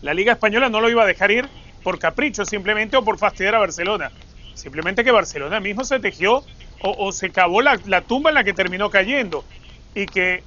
La 0.00 0.14
Liga 0.14 0.32
Española 0.32 0.70
no 0.70 0.80
lo 0.80 0.88
iba 0.88 1.02
a 1.02 1.06
dejar 1.06 1.32
ir 1.32 1.46
por 1.82 1.98
capricho 1.98 2.46
simplemente 2.46 2.96
o 2.96 3.04
por 3.04 3.18
fastidiar 3.18 3.56
a 3.56 3.58
Barcelona. 3.58 4.10
Simplemente 4.54 5.04
que 5.04 5.10
Barcelona 5.10 5.60
mismo 5.60 5.84
se 5.84 6.00
tejió 6.00 6.44
o, 6.80 7.12
se 7.12 7.28
cavó 7.28 7.60
la, 7.60 7.76
tumba 8.00 8.30
en 8.30 8.36
la 8.36 8.44
que 8.44 8.54
terminó 8.54 8.88
cayendo. 8.88 9.44
Y 9.94 10.06
que 10.06 10.42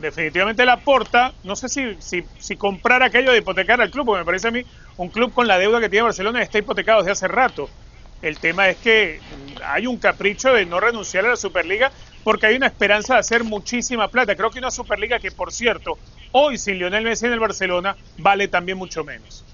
definitivamente 0.00 0.64
la 0.64 0.78
porta, 0.78 1.32
no 1.42 1.56
sé 1.56 1.68
si, 1.68 1.96
si, 1.98 2.24
si 2.38 2.56
comprar 2.56 3.02
aquello 3.02 3.32
de 3.32 3.38
hipotecar 3.38 3.80
al 3.80 3.90
club, 3.90 4.06
porque 4.06 4.20
me 4.20 4.24
parece 4.24 4.48
a 4.48 4.50
mí 4.50 4.62
un 4.96 5.08
club 5.08 5.32
con 5.32 5.46
la 5.46 5.58
deuda 5.58 5.80
que 5.80 5.88
tiene 5.88 6.04
Barcelona 6.04 6.42
está 6.42 6.58
hipotecado 6.58 7.00
desde 7.00 7.12
hace 7.12 7.28
rato. 7.28 7.68
El 8.22 8.38
tema 8.38 8.68
es 8.68 8.78
que 8.78 9.20
hay 9.64 9.86
un 9.86 9.98
capricho 9.98 10.52
de 10.52 10.64
no 10.64 10.80
renunciar 10.80 11.26
a 11.26 11.30
la 11.30 11.36
Superliga 11.36 11.92
porque 12.22 12.46
hay 12.46 12.56
una 12.56 12.66
esperanza 12.66 13.14
de 13.14 13.20
hacer 13.20 13.44
muchísima 13.44 14.08
plata. 14.08 14.34
Creo 14.34 14.50
que 14.50 14.58
una 14.58 14.70
Superliga 14.70 15.18
que, 15.18 15.30
por 15.30 15.52
cierto, 15.52 15.98
hoy 16.32 16.56
sin 16.56 16.78
Lionel 16.78 17.04
Messi 17.04 17.26
en 17.26 17.32
el 17.32 17.40
Barcelona 17.40 17.96
vale 18.16 18.48
también 18.48 18.78
mucho 18.78 19.04
menos. 19.04 19.44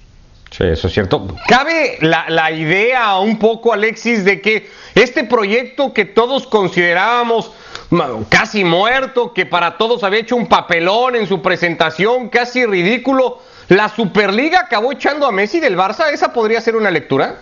Sí, 0.50 0.64
eso 0.64 0.88
es 0.88 0.94
cierto. 0.94 1.26
¿Cabe 1.49 1.99
la, 2.00 2.26
la, 2.28 2.50
idea 2.50 3.18
un 3.18 3.38
poco, 3.38 3.73
Alexis, 3.73 4.25
de 4.25 4.40
que 4.40 4.68
este 4.94 5.25
proyecto 5.25 5.92
que 5.92 6.04
todos 6.04 6.47
considerábamos 6.47 7.52
casi 8.28 8.64
muerto, 8.64 9.32
que 9.32 9.47
para 9.47 9.76
todos 9.76 10.04
había 10.04 10.20
hecho 10.20 10.37
un 10.37 10.47
papelón 10.47 11.16
en 11.16 11.26
su 11.26 11.42
presentación, 11.42 12.28
casi 12.28 12.64
ridículo, 12.64 13.38
la 13.68 13.88
Superliga 13.88 14.61
acabó 14.61 14.92
echando 14.92 15.26
a 15.26 15.32
Messi 15.32 15.61
del 15.61 15.76
Barça? 15.76 16.11
¿Esa 16.12 16.32
podría 16.32 16.61
ser 16.61 16.76
una 16.76 16.90
lectura? 16.90 17.37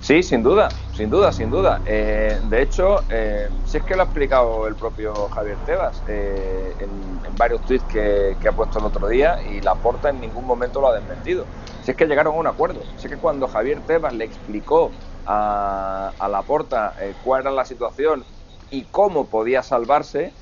Sí, 0.00 0.22
sin 0.22 0.42
duda, 0.42 0.68
sin 0.94 1.08
duda, 1.08 1.32
sin 1.32 1.50
duda. 1.50 1.80
Eh, 1.86 2.38
de 2.50 2.62
hecho, 2.62 3.00
eh, 3.08 3.48
si 3.64 3.78
es 3.78 3.84
que 3.84 3.96
lo 3.96 4.02
ha 4.02 4.04
explicado 4.04 4.66
el 4.66 4.74
propio 4.74 5.14
Javier 5.30 5.56
Tebas 5.64 6.02
eh, 6.08 6.74
en, 6.78 7.34
varios 7.36 7.62
tweets 7.62 7.84
que, 7.84 8.36
ha 8.46 8.52
puesto 8.52 8.78
el 8.78 8.84
otro 8.84 9.08
día 9.08 9.40
y 9.50 9.60
la 9.60 9.74
porta 9.74 10.10
en 10.10 10.20
ningún 10.20 10.46
momento 10.46 10.80
lo 10.80 10.88
ha 10.88 10.94
desmentido. 10.94 11.46
Si 11.82 11.90
es 11.90 11.96
que 11.96 12.04
llegaron 12.06 12.34
a 12.34 12.38
un 12.38 12.46
acuerdo. 12.46 12.80
Si 12.98 13.06
es 13.06 13.12
que 13.12 13.18
cuando 13.18 13.48
Javier 13.48 13.80
Tebas 13.86 14.12
le 14.12 14.26
explicó 14.26 14.92
a, 15.26 16.12
a 16.18 16.28
la 16.28 16.42
porta 16.42 16.94
cuál 17.24 17.40
era 17.40 17.50
la 17.50 17.64
situación 17.64 18.24
y 18.70 18.82
cómo 18.82 19.26
podía 19.26 19.62
salvarse, 19.62 20.32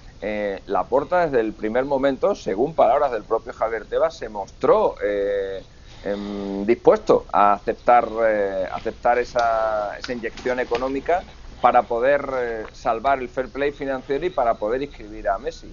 la 0.67 0.85
porta 0.85 1.27
desde 1.27 1.41
el 1.41 1.53
primer 1.53 1.85
momento, 1.85 2.37
según 2.37 2.75
palabras 2.75 3.11
del 3.11 3.25
propio 3.25 3.53
Javier 3.53 3.87
Tebas, 3.87 4.17
se 4.17 4.29
mostró 4.29 4.95
Em, 6.05 6.67
dispuesto 6.67 7.27
a 7.33 7.53
aceptar, 7.53 8.09
eh, 8.27 8.67
aceptar 8.73 9.19
esa, 9.19 9.97
esa, 9.97 10.13
inyección 10.13 10.59
económica 10.59 11.23
para 11.61 11.85
poder 11.85 12.29
eh, 12.35 12.65
salvar 12.73 13.21
el 13.21 13.29
fair 13.29 13.49
play 13.49 13.71
financiero 13.71 14.27
y 14.27 14.31
para 14.31 14.55
poder 14.55 14.83
inscribir 14.83 15.29
a 15.29 15.39
Messi. 15.39 15.73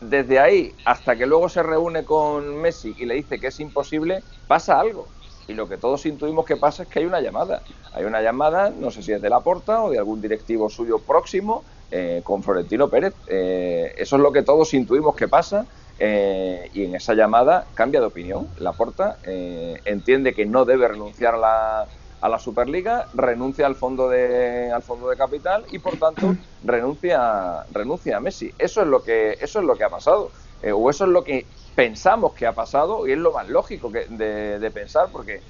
Desde 0.00 0.38
ahí 0.38 0.74
hasta 0.86 1.16
que 1.16 1.26
luego 1.26 1.50
se 1.50 1.62
reúne 1.62 2.04
con 2.04 2.56
Messi 2.56 2.94
y 2.96 3.04
le 3.04 3.14
dice 3.14 3.38
que 3.38 3.48
es 3.48 3.60
imposible, 3.60 4.22
pasa 4.46 4.80
algo. 4.80 5.06
Y 5.48 5.52
lo 5.52 5.68
que 5.68 5.76
todos 5.76 6.06
intuimos 6.06 6.46
que 6.46 6.56
pasa 6.56 6.84
es 6.84 6.88
que 6.88 7.00
hay 7.00 7.04
una 7.04 7.20
llamada. 7.20 7.62
Hay 7.92 8.04
una 8.04 8.22
llamada, 8.22 8.70
no 8.70 8.90
sé 8.90 9.02
si 9.02 9.12
es 9.12 9.20
de 9.20 9.28
la 9.28 9.40
Porta 9.40 9.82
o 9.82 9.90
de 9.90 9.98
algún 9.98 10.22
directivo 10.22 10.70
suyo 10.70 10.98
próximo, 10.98 11.62
eh, 11.90 12.20
con 12.24 12.42
Florentino 12.42 12.88
Pérez. 12.88 13.14
eso 13.26 14.16
es 14.16 14.22
lo 14.22 14.32
que 14.32 14.42
todos 14.42 14.74
intuimos 14.74 15.16
que 15.16 15.28
pasa 15.28 15.66
eh, 16.00 16.70
y 16.74 16.84
en 16.84 16.94
esa 16.94 17.14
llamada 17.14 17.66
cambia 17.74 18.00
de 18.00 18.06
opinión. 18.06 18.48
Laporta 18.58 19.18
eh, 19.24 19.80
entiende 19.84 20.34
que 20.34 20.46
no 20.46 20.64
debe 20.64 20.86
renunciar 20.86 21.34
a 21.34 21.38
la, 21.38 21.86
a 22.20 22.28
la 22.28 22.38
Superliga, 22.38 23.08
renuncia 23.14 23.66
al 23.66 23.74
fondo 23.74 24.08
de, 24.08 24.70
al 24.70 24.82
fondo 24.82 25.08
de 25.08 25.16
capital 25.16 25.64
y 25.72 25.80
por 25.80 25.96
tanto 25.96 26.36
renuncia, 26.64 27.64
renuncia 27.72 28.16
a 28.16 28.20
Messi. 28.20 28.52
Eso 28.58 28.82
es 28.82 28.86
lo 28.86 29.02
que, 29.02 29.38
eso 29.40 29.58
es 29.58 29.64
lo 29.64 29.76
que 29.76 29.84
ha 29.84 29.90
pasado. 29.90 30.30
Eh, 30.62 30.72
o 30.72 30.88
eso 30.90 31.04
es 31.04 31.10
lo 31.10 31.24
que 31.24 31.46
pensamos 31.74 32.32
que 32.32 32.46
ha 32.46 32.52
pasado 32.52 33.06
y 33.06 33.12
es 33.12 33.18
lo 33.18 33.32
más 33.32 33.48
lógico 33.48 33.90
que, 33.90 34.06
de, 34.06 34.70
pensar 34.70 35.08
porque 35.12 35.40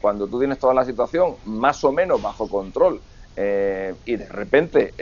cuando 0.00 0.26
tú 0.26 0.38
tienes 0.38 0.58
toda 0.58 0.72
la 0.72 0.86
situación 0.86 1.34
más 1.44 1.84
o 1.84 1.92
menos 1.92 2.22
bajo 2.22 2.48
control 2.48 3.02
y 3.36 4.16
de 4.16 4.28
repente 4.28 4.94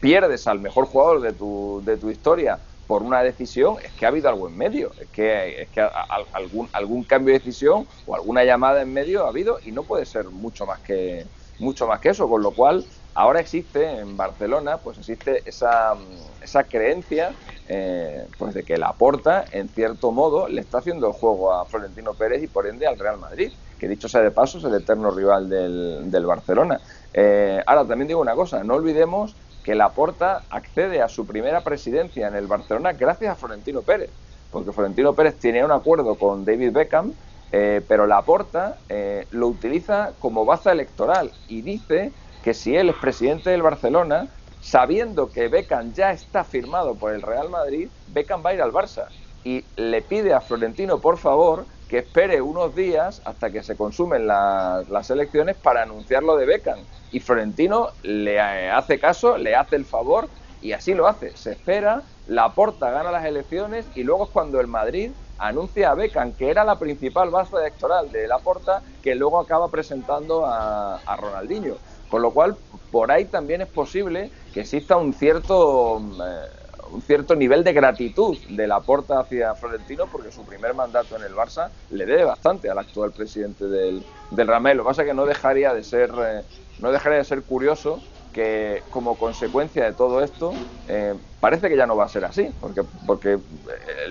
pierdes 0.00 0.46
al 0.46 0.60
mejor 0.60 0.86
jugador 0.86 1.20
de 1.20 1.32
tu, 1.32 1.82
de 1.84 1.96
tu 1.96 2.10
historia 2.10 2.58
por 2.88 3.02
una 3.02 3.22
decisión, 3.22 3.76
es 3.84 3.92
que 3.92 4.06
ha 4.06 4.08
habido 4.08 4.30
algo 4.30 4.48
en 4.48 4.56
medio, 4.56 4.92
es 4.98 5.08
que, 5.10 5.62
es 5.62 5.68
que 5.68 5.86
algún, 6.32 6.70
algún 6.72 7.04
cambio 7.04 7.34
de 7.34 7.38
decisión 7.38 7.86
o 8.06 8.14
alguna 8.14 8.44
llamada 8.44 8.80
en 8.80 8.90
medio 8.94 9.26
ha 9.26 9.28
habido 9.28 9.58
y 9.62 9.72
no 9.72 9.82
puede 9.82 10.06
ser 10.06 10.24
mucho 10.30 10.64
más 10.64 10.80
que, 10.80 11.26
mucho 11.58 11.86
más 11.86 12.00
que 12.00 12.08
eso, 12.08 12.26
con 12.30 12.42
lo 12.42 12.52
cual 12.52 12.86
ahora 13.12 13.40
existe 13.40 13.84
en 13.84 14.16
Barcelona, 14.16 14.78
pues 14.78 14.96
existe 14.96 15.42
esa, 15.44 15.94
esa 16.40 16.64
creencia 16.64 17.34
eh, 17.66 18.26
pues 18.38 18.54
de 18.54 18.64
que 18.64 18.78
la 18.78 18.94
porta, 18.94 19.44
en 19.52 19.68
cierto 19.68 20.10
modo, 20.10 20.48
le 20.48 20.62
está 20.62 20.78
haciendo 20.78 21.08
el 21.08 21.12
juego 21.12 21.52
a 21.52 21.66
Florentino 21.66 22.14
Pérez 22.14 22.42
y 22.42 22.46
por 22.46 22.66
ende 22.66 22.86
al 22.86 22.98
Real 22.98 23.18
Madrid, 23.18 23.52
que 23.78 23.86
dicho 23.86 24.08
sea 24.08 24.22
de 24.22 24.30
paso 24.30 24.56
es 24.56 24.64
el 24.64 24.74
eterno 24.74 25.10
rival 25.10 25.50
del, 25.50 26.10
del 26.10 26.24
Barcelona. 26.24 26.80
Eh, 27.12 27.62
ahora 27.66 27.86
también 27.86 28.08
digo 28.08 28.20
una 28.20 28.34
cosa, 28.34 28.62
no 28.64 28.74
olvidemos 28.74 29.36
que 29.62 29.74
Laporta 29.74 30.42
accede 30.50 31.02
a 31.02 31.08
su 31.08 31.26
primera 31.26 31.62
presidencia 31.62 32.28
en 32.28 32.34
el 32.34 32.46
Barcelona 32.46 32.92
gracias 32.92 33.32
a 33.32 33.36
Florentino 33.36 33.82
Pérez, 33.82 34.10
porque 34.50 34.72
Florentino 34.72 35.14
Pérez 35.14 35.38
tiene 35.38 35.64
un 35.64 35.72
acuerdo 35.72 36.16
con 36.16 36.44
David 36.44 36.72
Beckham, 36.72 37.12
eh, 37.50 37.82
pero 37.86 38.06
Laporta 38.06 38.78
eh, 38.88 39.26
lo 39.30 39.48
utiliza 39.48 40.14
como 40.18 40.44
baza 40.44 40.72
electoral 40.72 41.32
y 41.46 41.62
dice 41.62 42.12
que 42.42 42.54
si 42.54 42.76
él 42.76 42.90
es 42.90 42.96
presidente 42.96 43.50
del 43.50 43.62
Barcelona, 43.62 44.28
sabiendo 44.60 45.32
que 45.32 45.48
Beckham 45.48 45.92
ya 45.92 46.12
está 46.12 46.44
firmado 46.44 46.98
por 46.98 47.12
el 47.12 47.22
Real 47.22 47.48
Madrid, 47.48 47.90
Beckham 48.06 48.42
va 48.44 48.50
a 48.50 48.54
ir 48.54 48.62
al 48.62 48.72
Barça 48.72 49.08
y 49.48 49.64
le 49.76 50.02
pide 50.02 50.34
a 50.34 50.42
Florentino, 50.42 50.98
por 50.98 51.16
favor, 51.16 51.64
que 51.88 52.00
espere 52.00 52.42
unos 52.42 52.74
días 52.74 53.22
hasta 53.24 53.50
que 53.50 53.62
se 53.62 53.78
consumen 53.78 54.26
las 54.26 55.08
elecciones 55.08 55.56
para 55.56 55.84
anunciar 55.84 56.22
lo 56.22 56.36
de 56.36 56.44
Beckham. 56.44 56.80
Y 57.12 57.20
Florentino 57.20 57.88
le 58.02 58.38
hace 58.40 58.98
caso, 58.98 59.38
le 59.38 59.56
hace 59.56 59.76
el 59.76 59.86
favor 59.86 60.28
y 60.60 60.72
así 60.72 60.92
lo 60.92 61.06
hace. 61.06 61.34
Se 61.34 61.52
espera, 61.52 62.02
la 62.26 62.52
Porta 62.52 62.90
gana 62.90 63.10
las 63.10 63.24
elecciones 63.24 63.86
y 63.94 64.02
luego 64.02 64.24
es 64.24 64.30
cuando 64.30 64.60
el 64.60 64.66
Madrid 64.66 65.12
anuncia 65.38 65.92
a 65.92 65.94
Beckham, 65.94 66.32
que 66.32 66.50
era 66.50 66.62
la 66.62 66.78
principal 66.78 67.30
base 67.30 67.56
electoral 67.56 68.12
de 68.12 68.28
la 68.28 68.40
Porta, 68.40 68.82
que 69.02 69.14
luego 69.14 69.40
acaba 69.40 69.68
presentando 69.68 70.44
a, 70.44 71.00
Ronaldinho. 71.16 71.76
Con 72.10 72.20
lo 72.20 72.32
cual, 72.32 72.54
por 72.90 73.10
ahí 73.10 73.24
también 73.24 73.62
es 73.62 73.68
posible 73.68 74.30
que 74.52 74.60
exista 74.60 74.98
un 74.98 75.14
cierto... 75.14 76.02
Eh, 76.22 76.67
un 76.90 77.02
cierto 77.02 77.34
nivel 77.34 77.64
de 77.64 77.72
gratitud 77.72 78.36
de 78.48 78.66
la 78.66 78.80
porta 78.80 79.20
hacia 79.20 79.54
Florentino 79.54 80.06
porque 80.10 80.30
su 80.30 80.44
primer 80.44 80.74
mandato 80.74 81.16
en 81.16 81.22
el 81.22 81.34
Barça 81.34 81.70
le 81.90 82.06
debe 82.06 82.24
bastante 82.24 82.70
al 82.70 82.78
actual 82.78 83.12
presidente 83.12 83.66
del, 83.66 84.02
del 84.30 84.46
Lo 84.46 84.60
que 84.62 84.82
pasa 84.82 85.02
es 85.02 85.08
que 85.08 85.14
no 85.14 85.26
dejaría 85.26 85.74
de 85.74 85.82
ser 85.82 86.10
eh, 86.18 86.42
no 86.78 86.92
dejaría 86.92 87.18
de 87.18 87.24
ser 87.24 87.42
curioso 87.42 88.00
que 88.32 88.82
como 88.90 89.16
consecuencia 89.16 89.84
de 89.84 89.92
todo 89.92 90.22
esto 90.22 90.52
eh, 90.88 91.14
parece 91.40 91.68
que 91.68 91.76
ya 91.76 91.86
no 91.86 91.96
va 91.96 92.04
a 92.04 92.08
ser 92.08 92.24
así, 92.24 92.50
porque, 92.60 92.82
porque 93.06 93.38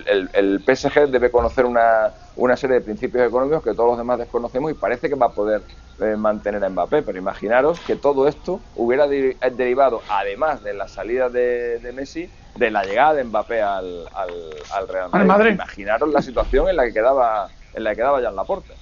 el, 0.05 0.29
el, 0.33 0.63
PSG 0.63 1.09
debe 1.09 1.31
conocer 1.31 1.65
una, 1.65 2.11
una, 2.35 2.55
serie 2.55 2.75
de 2.75 2.81
principios 2.81 3.27
económicos 3.27 3.63
que 3.63 3.73
todos 3.73 3.89
los 3.89 3.97
demás 3.97 4.19
desconocemos 4.19 4.71
y 4.71 4.75
parece 4.75 5.09
que 5.09 5.15
va 5.15 5.27
a 5.27 5.31
poder 5.31 5.61
eh, 5.99 6.15
mantener 6.15 6.63
a 6.63 6.69
Mbappé, 6.69 7.01
pero 7.01 7.17
imaginaros 7.17 7.79
que 7.81 7.95
todo 7.95 8.27
esto 8.27 8.59
hubiera 8.75 9.07
derivado, 9.07 10.01
además 10.09 10.63
de 10.63 10.73
la 10.73 10.87
salida 10.87 11.29
de, 11.29 11.79
de 11.79 11.91
Messi, 11.91 12.29
de 12.55 12.71
la 12.71 12.83
llegada 12.83 13.15
de 13.15 13.23
Mbappé 13.23 13.61
al, 13.61 14.07
al, 14.13 14.87
Real 14.87 15.09
Madrid. 15.25 15.53
Imaginaros 15.53 16.09
la 16.09 16.21
situación 16.21 16.69
en 16.69 16.75
la 16.75 16.85
que 16.85 16.93
quedaba 16.93 17.49
en 17.73 17.83
la 17.83 17.91
que 17.91 17.97
quedaba 17.97 18.21
ya 18.21 18.29
en 18.29 18.35
la 18.35 18.43
puerta. 18.43 18.73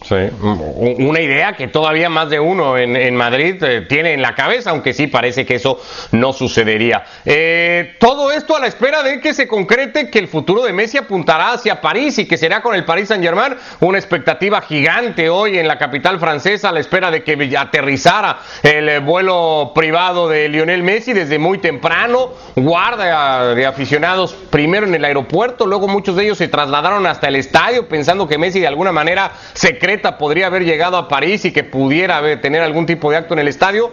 Sí, 0.00 0.14
una 0.40 1.20
idea 1.20 1.54
que 1.54 1.66
todavía 1.66 2.08
más 2.08 2.30
de 2.30 2.38
uno 2.38 2.78
en, 2.78 3.16
Madrid 3.16 3.60
eh, 3.64 3.80
tiene 3.80 4.12
en 4.12 4.22
la 4.22 4.36
cabeza, 4.36 4.70
aunque 4.70 4.92
sí 4.92 5.08
parece 5.08 5.44
que 5.44 5.56
eso 5.56 5.80
no 6.12 6.32
sucedería. 6.32 7.04
Eh, 7.24 7.96
todo 7.98 8.30
esto 8.30 8.54
a 8.54 8.60
la 8.60 8.68
espera 8.68 9.02
de 9.02 9.20
que 9.20 9.34
se 9.34 9.48
concrete 9.48 10.08
que 10.08 10.20
el 10.20 10.28
futuro 10.28 10.62
de 10.62 10.72
Messi 10.72 10.98
apuntará 10.98 11.52
hacia 11.52 11.80
París 11.80 12.16
y 12.18 12.28
que 12.28 12.36
será 12.36 12.62
con 12.62 12.76
el 12.76 12.84
Paris 12.84 13.08
Saint 13.08 13.24
Germain 13.24 13.56
una 13.80 13.98
expectativa 13.98 14.60
gigante 14.60 15.30
hoy 15.30 15.58
en 15.58 15.66
la 15.66 15.78
capital 15.78 16.20
francesa 16.20 16.68
a 16.68 16.72
la 16.72 16.80
espera 16.80 17.10
de 17.10 17.24
que 17.24 17.56
aterrizara 17.58 18.38
el 18.62 18.88
eh, 18.88 18.98
vuelo 19.00 19.72
privado 19.74 20.28
de 20.28 20.48
Lionel 20.48 20.84
Messi 20.84 21.12
desde 21.12 21.40
muy 21.40 21.58
temprano, 21.58 22.30
guarda 22.54 23.54
de 23.54 23.66
aficionados 23.66 24.32
primero 24.50 24.86
en 24.86 24.94
el 24.94 25.04
aeropuerto, 25.04 25.66
luego 25.66 25.88
muchos 25.88 26.14
de 26.14 26.24
ellos 26.24 26.38
se 26.38 26.46
trasladaron 26.46 27.04
hasta 27.06 27.26
el 27.26 27.34
estadio 27.34 27.88
pensando 27.88 28.28
que 28.28 28.38
Messi 28.38 28.60
de 28.60 28.68
alguna 28.68 28.92
manera 28.92 29.32
se 29.54 29.76
podría 29.96 30.46
haber 30.46 30.64
llegado 30.64 30.96
a 30.96 31.08
París 31.08 31.44
y 31.44 31.52
que 31.52 31.64
pudiera 31.64 32.40
tener 32.40 32.62
algún 32.62 32.86
tipo 32.86 33.10
de 33.10 33.16
acto 33.16 33.34
en 33.34 33.40
el 33.40 33.48
estadio. 33.48 33.92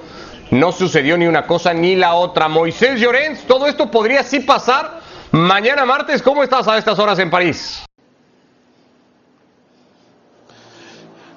No 0.52 0.72
sucedió 0.72 1.18
ni 1.18 1.26
una 1.26 1.48
cosa 1.48 1.74
ni 1.74 1.96
la 1.96 2.14
otra. 2.16 2.48
Moisés 2.48 3.00
Llorens, 3.00 3.46
todo 3.48 3.68
esto 3.68 3.90
podría 3.90 4.24
sí 4.24 4.42
pasar. 4.42 5.00
Mañana 5.32 5.86
martes, 5.86 6.22
¿cómo 6.22 6.44
estás 6.44 6.68
a 6.68 6.78
estas 6.78 7.00
horas 7.00 7.18
en 7.20 7.30
París? 7.30 7.84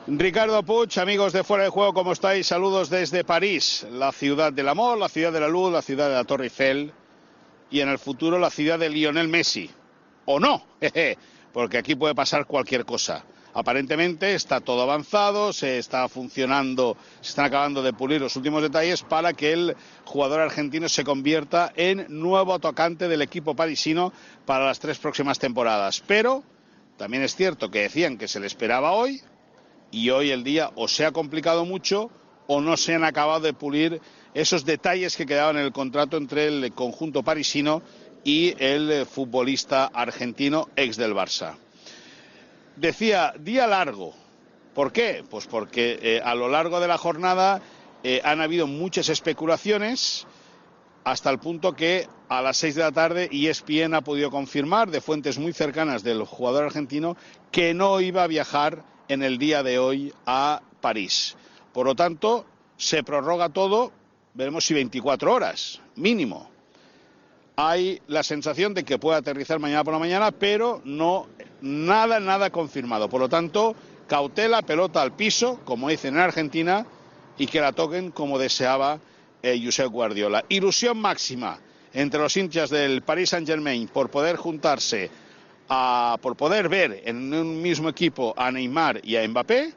Ricardo 0.07 0.63
Puch, 0.63 0.99
amigos 0.99 1.33
de 1.35 1.45
Fuera 1.45 1.65
de 1.65 1.71
Juego, 1.71 1.93
¿cómo 1.93 2.13
estáis? 2.13 2.47
Saludos 2.47 2.89
desde 2.89 3.25
París, 3.25 3.87
la 3.91 4.11
ciudad 4.11 4.53
del 4.53 4.69
amor, 4.69 4.97
la 4.97 5.09
ciudad 5.09 5.33
de 5.33 5.41
la 5.41 5.49
luz, 5.49 5.71
la 5.71 5.83
ciudad 5.83 6.09
de 6.09 6.15
la 6.15 6.25
Torre 6.25 6.45
Eiffel 6.45 6.93
y 7.71 7.81
en 7.81 7.91
el 7.91 7.99
futuro 7.99 8.39
la 8.39 8.49
ciudad 8.51 8.79
de 8.79 8.89
Lionel 8.89 9.29
Messi. 9.29 9.71
¿O 10.25 10.41
no? 10.41 10.65
Porque 11.53 11.79
aquí 11.79 11.95
puede 11.95 12.15
pasar 12.15 12.47
cualquier 12.47 12.85
cosa. 12.85 13.25
Aparentemente 13.59 14.37
está 14.37 14.61
todo 14.61 14.83
avanzado, 14.83 15.53
se 15.53 15.79
está 15.79 16.09
funcionando, 16.09 16.97
se 17.21 17.31
están 17.31 17.47
acabando 17.47 17.83
de 17.83 17.93
pulir 17.93 18.21
los 18.21 18.37
últimos 18.37 18.63
detalles 18.63 19.03
para 19.03 19.33
que 19.33 19.53
el 19.53 19.77
jugador 20.05 20.43
argentino 20.43 20.89
se 20.89 21.03
convierta 21.03 21.73
en 21.75 22.07
nuevo 22.09 22.55
atacante 22.55 23.09
del 23.09 23.21
equipo 23.21 23.57
parisino 23.57 24.13
para 24.47 24.65
las 24.65 24.79
tres 24.79 24.99
próximas 24.99 25.41
temporadas. 25.41 26.05
Pero 26.07 26.45
también 26.97 27.25
es 27.25 27.35
cierto 27.35 27.69
que 27.69 27.81
decían 27.81 28.17
que 28.17 28.29
se 28.29 28.39
le 28.39 28.47
esperaba 28.47 28.93
hoy, 28.93 29.23
y 29.91 30.11
hoy 30.11 30.31
el 30.31 30.45
día 30.45 30.71
o 30.77 30.87
se 30.87 31.05
ha 31.05 31.11
complicado 31.11 31.65
mucho 31.65 32.13
o 32.47 32.61
no 32.61 32.77
se 32.77 32.95
han 32.95 33.03
acabado 33.03 33.41
de 33.41 33.55
pulir 33.55 34.01
esos 34.35 34.65
detalles 34.67 35.17
que 35.17 35.27
quedaban 35.27 35.57
en 35.57 35.65
el 35.65 35.73
contrato 35.73 36.17
entre 36.17 36.47
el 36.47 36.73
conjunto 36.75 37.25
parisino 37.25 37.83
y 38.23 38.55
el 38.63 39.05
futbolista 39.05 39.87
argentino 39.87 40.69
ex 40.77 40.97
del 40.97 41.13
Barça. 41.13 41.57
Decía, 42.79 43.35
día 43.37 43.67
largo. 43.67 44.15
¿Por 44.73 44.93
qué? 44.93 45.25
Pues 45.29 45.49
porque 45.49 45.99
eh, 46.01 46.21
a 46.25 46.37
lo 46.37 46.49
largo 46.49 46.79
de 46.79 46.87
la 46.87 46.97
jornada 46.97 47.61
eh, 48.05 48.21
han 48.23 48.41
habido 48.41 48.69
muchas 48.69 49.09
especulaciones 49.09 50.29
hasta 51.03 51.31
el 51.31 51.41
punto 51.41 51.73
que 51.73 52.07
a 52.29 52.41
las 52.41 52.57
seis 52.57 52.77
de 52.77 52.83
la 52.83 52.93
tarde 52.93 53.29
ESPN 53.33 53.95
ha 53.95 54.03
podido 54.03 54.31
confirmar 54.31 54.91
de 54.91 55.01
fuentes 55.01 55.39
muy 55.39 55.53
cercanas 55.53 56.05
del 56.05 56.23
jugador 56.23 56.67
argentino 56.67 57.17
que 57.51 57.75
no 57.75 58.01
iba 58.01 58.23
a 58.23 58.29
viajar 58.29 58.85
en 59.09 59.25
el 59.25 59.39
día 59.39 59.65
de 59.65 59.81
hoy 59.81 60.13
a 60.25 60.63
París. 60.81 61.37
Por 61.73 61.87
lo 61.87 61.97
tanto, 61.97 62.47
se 62.77 63.03
prorroga 63.03 63.49
todo, 63.49 63.91
veremos 64.35 64.65
si 64.65 64.75
24 64.75 65.35
horas, 65.35 65.81
mínimo. 65.97 66.49
Hay 67.61 68.01
la 68.07 68.23
sensación 68.23 68.73
de 68.73 68.85
que 68.85 69.01
puede 69.01 69.19
aterrizar 69.19 69.59
mañana 69.59 69.83
por 69.83 69.93
la 69.93 69.99
mañana, 69.99 70.31
pero 70.31 70.81
no 70.85 71.27
nada, 71.61 72.21
nada 72.21 72.51
confirmado. 72.51 73.09
Por 73.09 73.21
lo 73.21 73.29
tanto, 73.29 73.75
cautela, 74.07 74.63
pelota 74.63 75.03
al 75.03 75.17
piso, 75.17 75.59
como 75.65 75.89
dicen 75.89 76.15
en 76.15 76.21
Argentina, 76.21 76.87
y 77.37 77.49
que 77.49 77.61
la 77.61 77.73
toquen 77.73 78.13
como 78.13 78.39
deseaba 78.39 79.01
eh, 79.43 79.61
Josep 79.61 79.89
Guardiola. 79.89 80.45
Ilusión 80.49 80.99
máxima 80.99 81.59
entre 81.93 82.21
los 82.21 82.37
hinchas 82.37 82.71
del 82.71 83.03
Paris 83.03 83.31
Saint-Germain 83.31 83.89
por 83.89 84.09
poder 84.09 84.37
juntarse 84.37 85.11
por 85.67 86.37
poder 86.37 86.69
ver 86.69 87.03
en 87.07 87.35
un 87.35 87.61
mismo 87.61 87.89
equipo 87.89 88.35
a 88.37 88.53
Neymar 88.53 89.01
y 89.03 89.17
a 89.17 89.27
Mbappé. 89.27 89.75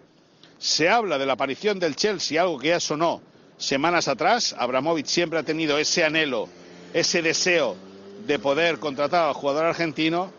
Se 0.59 0.87
habla 0.87 1.17
de 1.17 1.25
la 1.25 1.33
aparición 1.33 1.79
del 1.79 1.95
Chelsea, 1.95 2.39
algo 2.39 2.59
que 2.59 2.67
ya 2.67 2.79
sonó 2.79 3.23
semanas 3.57 4.07
atrás. 4.07 4.55
Abramovich 4.55 5.07
siempre 5.07 5.39
ha 5.39 5.43
tenido 5.43 5.79
ese 5.79 6.03
anhelo, 6.03 6.47
ese 6.93 7.21
deseo 7.21 7.75
de 8.25 8.39
poder 8.39 8.79
contratar 8.79 9.27
al 9.27 9.33
jugador 9.33 9.65
argentino 9.65 10.31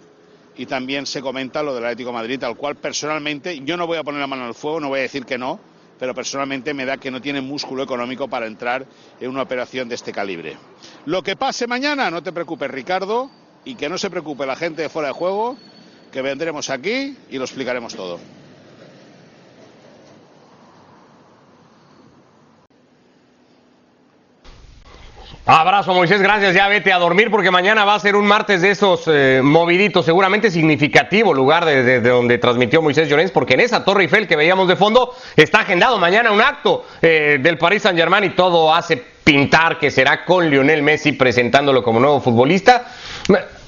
y 0.56 0.66
también 0.66 1.06
se 1.06 1.22
comenta 1.22 1.62
lo 1.62 1.74
del 1.74 1.84
Atlético 1.84 2.12
Madrid, 2.12 2.42
al 2.44 2.56
cual 2.56 2.76
personalmente 2.76 3.60
yo 3.60 3.76
no 3.76 3.86
voy 3.86 3.98
a 3.98 4.04
poner 4.04 4.20
la 4.20 4.26
mano 4.26 4.44
al 4.44 4.54
fuego, 4.54 4.80
no 4.80 4.88
voy 4.88 5.00
a 5.00 5.02
decir 5.02 5.24
que 5.24 5.38
no, 5.38 5.58
pero 5.98 6.14
personalmente 6.14 6.74
me 6.74 6.84
da 6.84 6.98
que 6.98 7.10
no 7.10 7.22
tiene 7.22 7.40
músculo 7.40 7.82
económico 7.82 8.28
para 8.28 8.46
entrar 8.46 8.86
en 9.20 9.30
una 9.30 9.42
operación 9.42 9.88
de 9.88 9.94
este 9.94 10.12
calibre. 10.12 10.56
Lo 11.06 11.22
que 11.22 11.36
pase 11.36 11.66
mañana, 11.66 12.10
no 12.10 12.22
te 12.22 12.32
preocupes, 12.32 12.70
Ricardo, 12.70 13.30
y 13.64 13.76
que 13.76 13.88
no 13.88 13.96
se 13.98 14.10
preocupe 14.10 14.44
la 14.44 14.56
gente 14.56 14.82
de 14.82 14.88
fuera 14.88 15.08
de 15.08 15.14
juego, 15.14 15.56
que 16.10 16.20
vendremos 16.20 16.68
aquí 16.70 17.16
y 17.30 17.38
lo 17.38 17.44
explicaremos 17.44 17.94
todo. 17.94 18.18
Abrazo 25.54 25.92
Moisés, 25.92 26.22
gracias. 26.22 26.54
Ya 26.54 26.66
vete 26.66 26.94
a 26.94 26.98
dormir 26.98 27.30
porque 27.30 27.50
mañana 27.50 27.84
va 27.84 27.94
a 27.94 28.00
ser 28.00 28.16
un 28.16 28.26
martes 28.26 28.62
de 28.62 28.70
esos 28.70 29.02
eh, 29.06 29.42
moviditos, 29.44 30.06
seguramente 30.06 30.50
significativo 30.50 31.34
lugar 31.34 31.66
de, 31.66 32.00
donde 32.00 32.38
transmitió 32.38 32.80
Moisés 32.80 33.06
Llorens, 33.06 33.32
porque 33.32 33.52
en 33.52 33.60
esa 33.60 33.84
Torre 33.84 34.04
Eiffel 34.04 34.26
que 34.26 34.34
veíamos 34.34 34.66
de 34.66 34.76
fondo 34.76 35.14
está 35.36 35.60
agendado 35.60 35.98
mañana 35.98 36.32
un 36.32 36.40
acto 36.40 36.86
eh, 37.02 37.38
del 37.38 37.58
Paris 37.58 37.82
Saint 37.82 37.98
Germain 37.98 38.24
y 38.24 38.30
todo 38.30 38.72
hace 38.74 38.96
pintar 38.96 39.78
que 39.78 39.90
será 39.90 40.24
con 40.24 40.48
Lionel 40.48 40.82
Messi 40.82 41.12
presentándolo 41.12 41.82
como 41.82 42.00
nuevo 42.00 42.22
futbolista. 42.22 42.86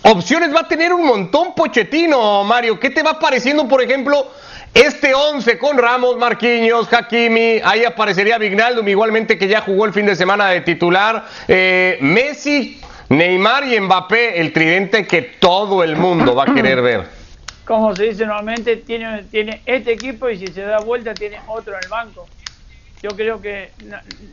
Opciones 0.05 0.55
va 0.55 0.61
a 0.61 0.69
tener 0.69 0.91
un 0.91 1.05
montón 1.05 1.55
Pochettino, 1.55 2.45
Mario. 2.45 2.81
¿Qué 2.81 2.89
te 2.89 3.03
va 3.03 3.19
pareciendo, 3.19 3.69
por 3.69 3.83
ejemplo, 3.83 4.29
este 4.75 5.15
11 5.15 5.57
con 5.59 5.79
Ramos, 5.79 6.17
Marquinhos, 6.19 6.93
Hakimi? 6.93 7.61
Ahí 7.65 7.85
aparecería 7.85 8.39
Vignaldum, 8.39 8.87
igualmente 8.89 9.39
que 9.39 9.49
ya 9.49 9.61
jugó 9.61 9.87
el 9.87 9.93
fin 9.93 10.05
de 10.07 10.17
semana 10.17 10.49
de 10.49 10.61
titular. 10.63 11.25
Eh, 11.49 11.99
Messi, 12.01 12.81
Neymar 13.09 13.65
y 13.69 13.81
Mbappé, 13.81 14.41
el 14.41 14.53
tridente 14.53 15.07
que 15.07 15.23
todo 15.23 15.83
el 15.83 15.97
mundo 15.97 16.35
va 16.35 16.45
a 16.45 16.55
querer 16.55 16.83
ver. 16.83 17.07
Como 17.65 17.97
se 17.97 18.05
dice 18.05 18.27
normalmente, 18.27 18.77
tiene, 18.77 19.23
tiene 19.31 19.63
este 19.65 19.93
equipo 19.93 20.29
y 20.29 20.39
si 20.39 20.49
se 20.49 20.63
da 20.63 20.81
vuelta 20.81 21.15
tiene 21.15 21.41
otro 21.47 21.73
en 21.73 21.81
el 21.83 21.89
banco. 21.89 22.27
Yo 23.03 23.11
creo 23.11 23.41
que 23.41 23.71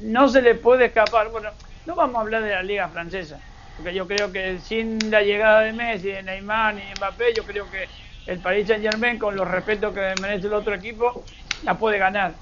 no 0.01 0.27
se 0.27 0.41
le 0.41 0.55
puede 0.55 0.85
escapar. 0.85 1.29
Bueno, 1.29 1.49
no 1.85 1.95
vamos 1.95 2.17
a 2.17 2.21
hablar 2.21 2.43
de 2.43 2.51
la 2.51 2.63
liga 2.63 2.89
francesa 2.89 3.39
porque 3.81 3.95
yo 3.95 4.07
creo 4.07 4.31
que 4.31 4.59
sin 4.59 4.99
la 5.09 5.21
llegada 5.21 5.61
de 5.61 5.73
Messi, 5.73 6.09
de 6.09 6.21
Neymar 6.21 6.75
y 6.75 6.97
Mbappé, 6.97 7.33
yo 7.35 7.43
creo 7.43 7.69
que 7.71 7.87
el 8.27 8.39
Paris 8.39 8.67
Saint 8.67 8.83
Germain, 8.83 9.17
con 9.17 9.35
los 9.35 9.47
respetos 9.47 9.93
que 9.93 10.13
merece 10.21 10.47
el 10.47 10.53
otro 10.53 10.73
equipo, 10.73 11.23
la 11.63 11.77
puede 11.77 11.97
ganar. 11.97 12.33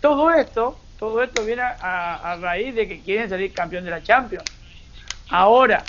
Todo 0.00 0.30
esto, 0.30 0.78
todo 0.98 1.22
esto 1.22 1.44
viene 1.44 1.62
a, 1.62 2.36
raíz 2.40 2.74
de 2.74 2.88
que 2.88 3.00
quieren 3.00 3.28
salir 3.28 3.52
campeón 3.52 3.84
de 3.84 3.90
la 3.90 4.02
Champions. 4.02 4.44
Ahora, 5.30 5.84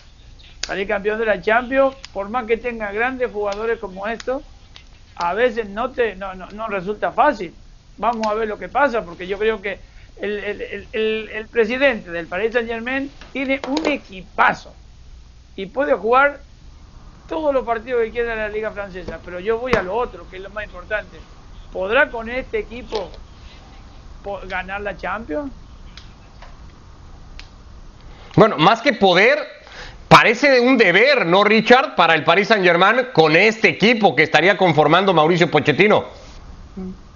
salir 0.66 0.88
campeón 0.88 1.20
de 1.20 1.26
la 1.26 1.42
Champions, 1.42 1.96
por 2.14 2.30
más 2.30 2.46
que 2.46 2.58
tenga 2.58 2.92
grandes 2.92 3.32
jugadores 3.32 3.80
como 3.80 4.08
estos, 4.08 4.44
a 5.16 5.34
veces 5.34 5.70
no 5.70 5.92
te 5.92 6.16
no, 6.16 6.34
no, 6.34 6.68
resulta 6.68 7.12
fácil. 7.12 7.54
Vamos 7.98 8.28
a 8.28 8.34
ver 8.34 8.48
lo 8.48 8.58
que 8.58 8.70
pasa, 8.70 9.04
porque 9.04 9.28
yo 9.28 9.38
creo 9.38 9.62
que 9.62 9.80
el 10.22 11.48
presidente 11.52 12.12
del 12.12 12.28
Paris 12.28 12.54
Saint 12.54 12.68
Germain 12.68 13.12
tiene 13.32 13.62
un 13.68 13.86
equipazo 13.86 14.74
y 15.56 15.66
puede 15.66 15.94
jugar 15.94 16.42
todos 17.30 17.54
los 17.54 17.64
partidos 17.64 18.04
que 18.04 18.12
quiera 18.12 18.34
en 18.34 18.40
la 18.40 18.50
Liga 18.50 18.72
Francesa, 18.72 19.20
pero 19.24 19.40
yo 19.40 19.60
voy 19.60 19.74
a 19.74 19.84
lo 19.84 19.96
otro, 19.96 20.26
que 20.30 20.38
es 20.38 20.42
lo 20.42 20.50
más 20.50 20.66
importante. 20.66 21.18
¿Podrá 21.72 22.10
con 22.10 22.30
este 22.30 22.60
equipo 22.60 23.10
ganar 24.48 24.82
la 24.82 24.98
Champions? 24.98 25.52
Bueno, 28.36 28.58
más 28.58 28.82
que 28.82 28.94
poder, 28.94 29.40
parece 30.08 30.60
un 30.60 30.78
deber, 30.78 31.26
¿no, 31.26 31.44
Richard, 31.44 31.96
para 31.96 32.16
el 32.16 32.24
Paris 32.24 32.48
Saint-Germain 32.48 33.08
con 33.14 33.36
este 33.36 33.70
equipo 33.70 34.16
que 34.16 34.24
estaría 34.24 34.58
conformando 34.58 35.14
Mauricio 35.14 35.50
Pochettino? 35.50 36.06
Mm. 36.76 37.09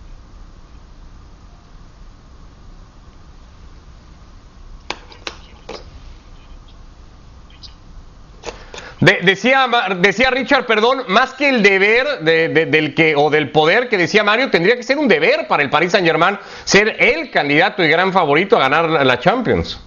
Decía, 9.03 9.67
decía 9.97 10.29
Richard, 10.29 10.65
perdón, 10.65 11.03
más 11.07 11.33
que 11.33 11.49
el 11.49 11.61
deber 11.61 12.19
del 12.19 12.93
que, 12.95 13.15
o 13.15 13.29
del 13.29 13.49
poder 13.49 13.89
que 13.89 13.97
decía 13.97 14.23
Mario, 14.23 14.49
tendría 14.49 14.75
que 14.75 14.83
ser 14.83 14.97
un 14.97 15.07
deber 15.07 15.47
para 15.47 15.63
el 15.63 15.69
Paris 15.69 15.91
Saint 15.91 16.07
Germain 16.07 16.37
ser 16.63 16.95
el 16.99 17.29
candidato 17.31 17.83
y 17.83 17.89
gran 17.89 18.13
favorito 18.13 18.57
a 18.57 18.59
ganar 18.59 18.89
la 18.89 19.19
Champions. 19.19 19.81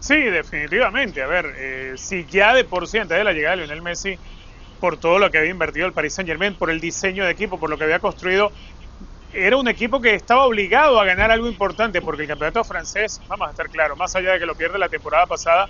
Sí, 0.00 0.16
definitivamente. 0.16 1.22
A 1.22 1.26
ver, 1.26 1.54
eh, 1.56 1.92
si 1.96 2.24
ya 2.26 2.54
de 2.54 2.64
por 2.64 2.86
sí 2.86 2.98
antes 2.98 3.18
de 3.18 3.24
la 3.24 3.32
llegada 3.32 3.56
de 3.56 3.62
Lionel 3.62 3.82
Messi, 3.82 4.16
por 4.80 4.96
todo 4.96 5.18
lo 5.18 5.30
que 5.30 5.38
había 5.38 5.50
invertido 5.50 5.86
el 5.86 5.92
Paris 5.92 6.14
Saint 6.14 6.28
Germain, 6.28 6.54
por 6.54 6.70
el 6.70 6.80
diseño 6.80 7.24
de 7.24 7.32
equipo, 7.32 7.58
por 7.58 7.68
lo 7.68 7.76
que 7.76 7.84
había 7.84 7.98
construido, 7.98 8.52
era 9.32 9.56
un 9.56 9.68
equipo 9.68 10.00
que 10.00 10.14
estaba 10.14 10.44
obligado 10.44 11.00
a 11.00 11.04
ganar 11.04 11.30
algo 11.30 11.48
importante, 11.48 12.00
porque 12.00 12.22
el 12.22 12.28
campeonato 12.28 12.62
francés, 12.64 13.20
vamos 13.28 13.48
a 13.48 13.50
estar 13.50 13.68
claros, 13.68 13.98
más 13.98 14.14
allá 14.16 14.32
de 14.32 14.38
que 14.38 14.46
lo 14.46 14.54
pierde 14.54 14.78
la 14.78 14.88
temporada 14.88 15.26
pasada, 15.26 15.68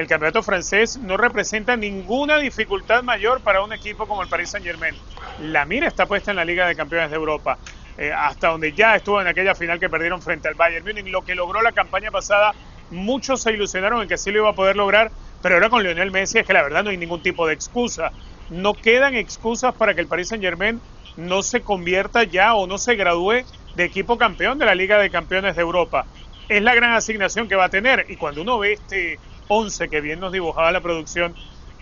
el 0.00 0.06
campeonato 0.06 0.42
francés 0.42 0.96
no 0.96 1.18
representa 1.18 1.76
ninguna 1.76 2.38
dificultad 2.38 3.02
mayor 3.02 3.42
para 3.42 3.62
un 3.62 3.72
equipo 3.72 4.06
como 4.06 4.22
el 4.22 4.28
Paris 4.28 4.48
Saint 4.48 4.66
Germain. 4.66 4.94
La 5.40 5.66
mira 5.66 5.86
está 5.86 6.06
puesta 6.06 6.30
en 6.30 6.38
la 6.38 6.44
Liga 6.44 6.66
de 6.66 6.74
Campeones 6.74 7.10
de 7.10 7.16
Europa, 7.16 7.58
eh, 7.98 8.10
hasta 8.10 8.48
donde 8.48 8.72
ya 8.72 8.96
estuvo 8.96 9.20
en 9.20 9.26
aquella 9.26 9.54
final 9.54 9.78
que 9.78 9.90
perdieron 9.90 10.22
frente 10.22 10.48
al 10.48 10.54
Bayern 10.54 10.86
Múnich. 10.86 11.06
Lo 11.08 11.22
que 11.22 11.34
logró 11.34 11.60
la 11.60 11.72
campaña 11.72 12.10
pasada, 12.10 12.54
muchos 12.90 13.42
se 13.42 13.52
ilusionaron 13.52 14.00
en 14.00 14.08
que 14.08 14.16
sí 14.16 14.30
lo 14.30 14.38
iba 14.38 14.48
a 14.48 14.54
poder 14.54 14.74
lograr, 14.74 15.10
pero 15.42 15.56
ahora 15.56 15.68
con 15.68 15.82
Lionel 15.82 16.10
Messi 16.10 16.38
es 16.38 16.46
que 16.46 16.54
la 16.54 16.62
verdad 16.62 16.82
no 16.82 16.90
hay 16.90 16.96
ningún 16.96 17.22
tipo 17.22 17.46
de 17.46 17.52
excusa. 17.52 18.10
No 18.48 18.72
quedan 18.72 19.14
excusas 19.14 19.74
para 19.74 19.94
que 19.94 20.00
el 20.00 20.06
Paris 20.06 20.28
Saint 20.28 20.42
Germain 20.42 20.80
no 21.18 21.42
se 21.42 21.60
convierta 21.60 22.24
ya 22.24 22.54
o 22.54 22.66
no 22.66 22.78
se 22.78 22.94
gradúe 22.94 23.44
de 23.76 23.84
equipo 23.84 24.16
campeón 24.16 24.58
de 24.58 24.64
la 24.64 24.74
Liga 24.74 24.98
de 24.98 25.10
Campeones 25.10 25.56
de 25.56 25.62
Europa. 25.62 26.06
Es 26.48 26.62
la 26.62 26.74
gran 26.74 26.94
asignación 26.94 27.48
que 27.48 27.54
va 27.54 27.66
a 27.66 27.68
tener 27.68 28.06
y 28.08 28.16
cuando 28.16 28.40
uno 28.40 28.58
ve 28.58 28.72
este 28.72 29.18
11 29.50 29.88
que 29.88 30.00
bien 30.00 30.20
nos 30.20 30.32
dibujaba 30.32 30.70
la 30.70 30.80
producción, 30.80 31.34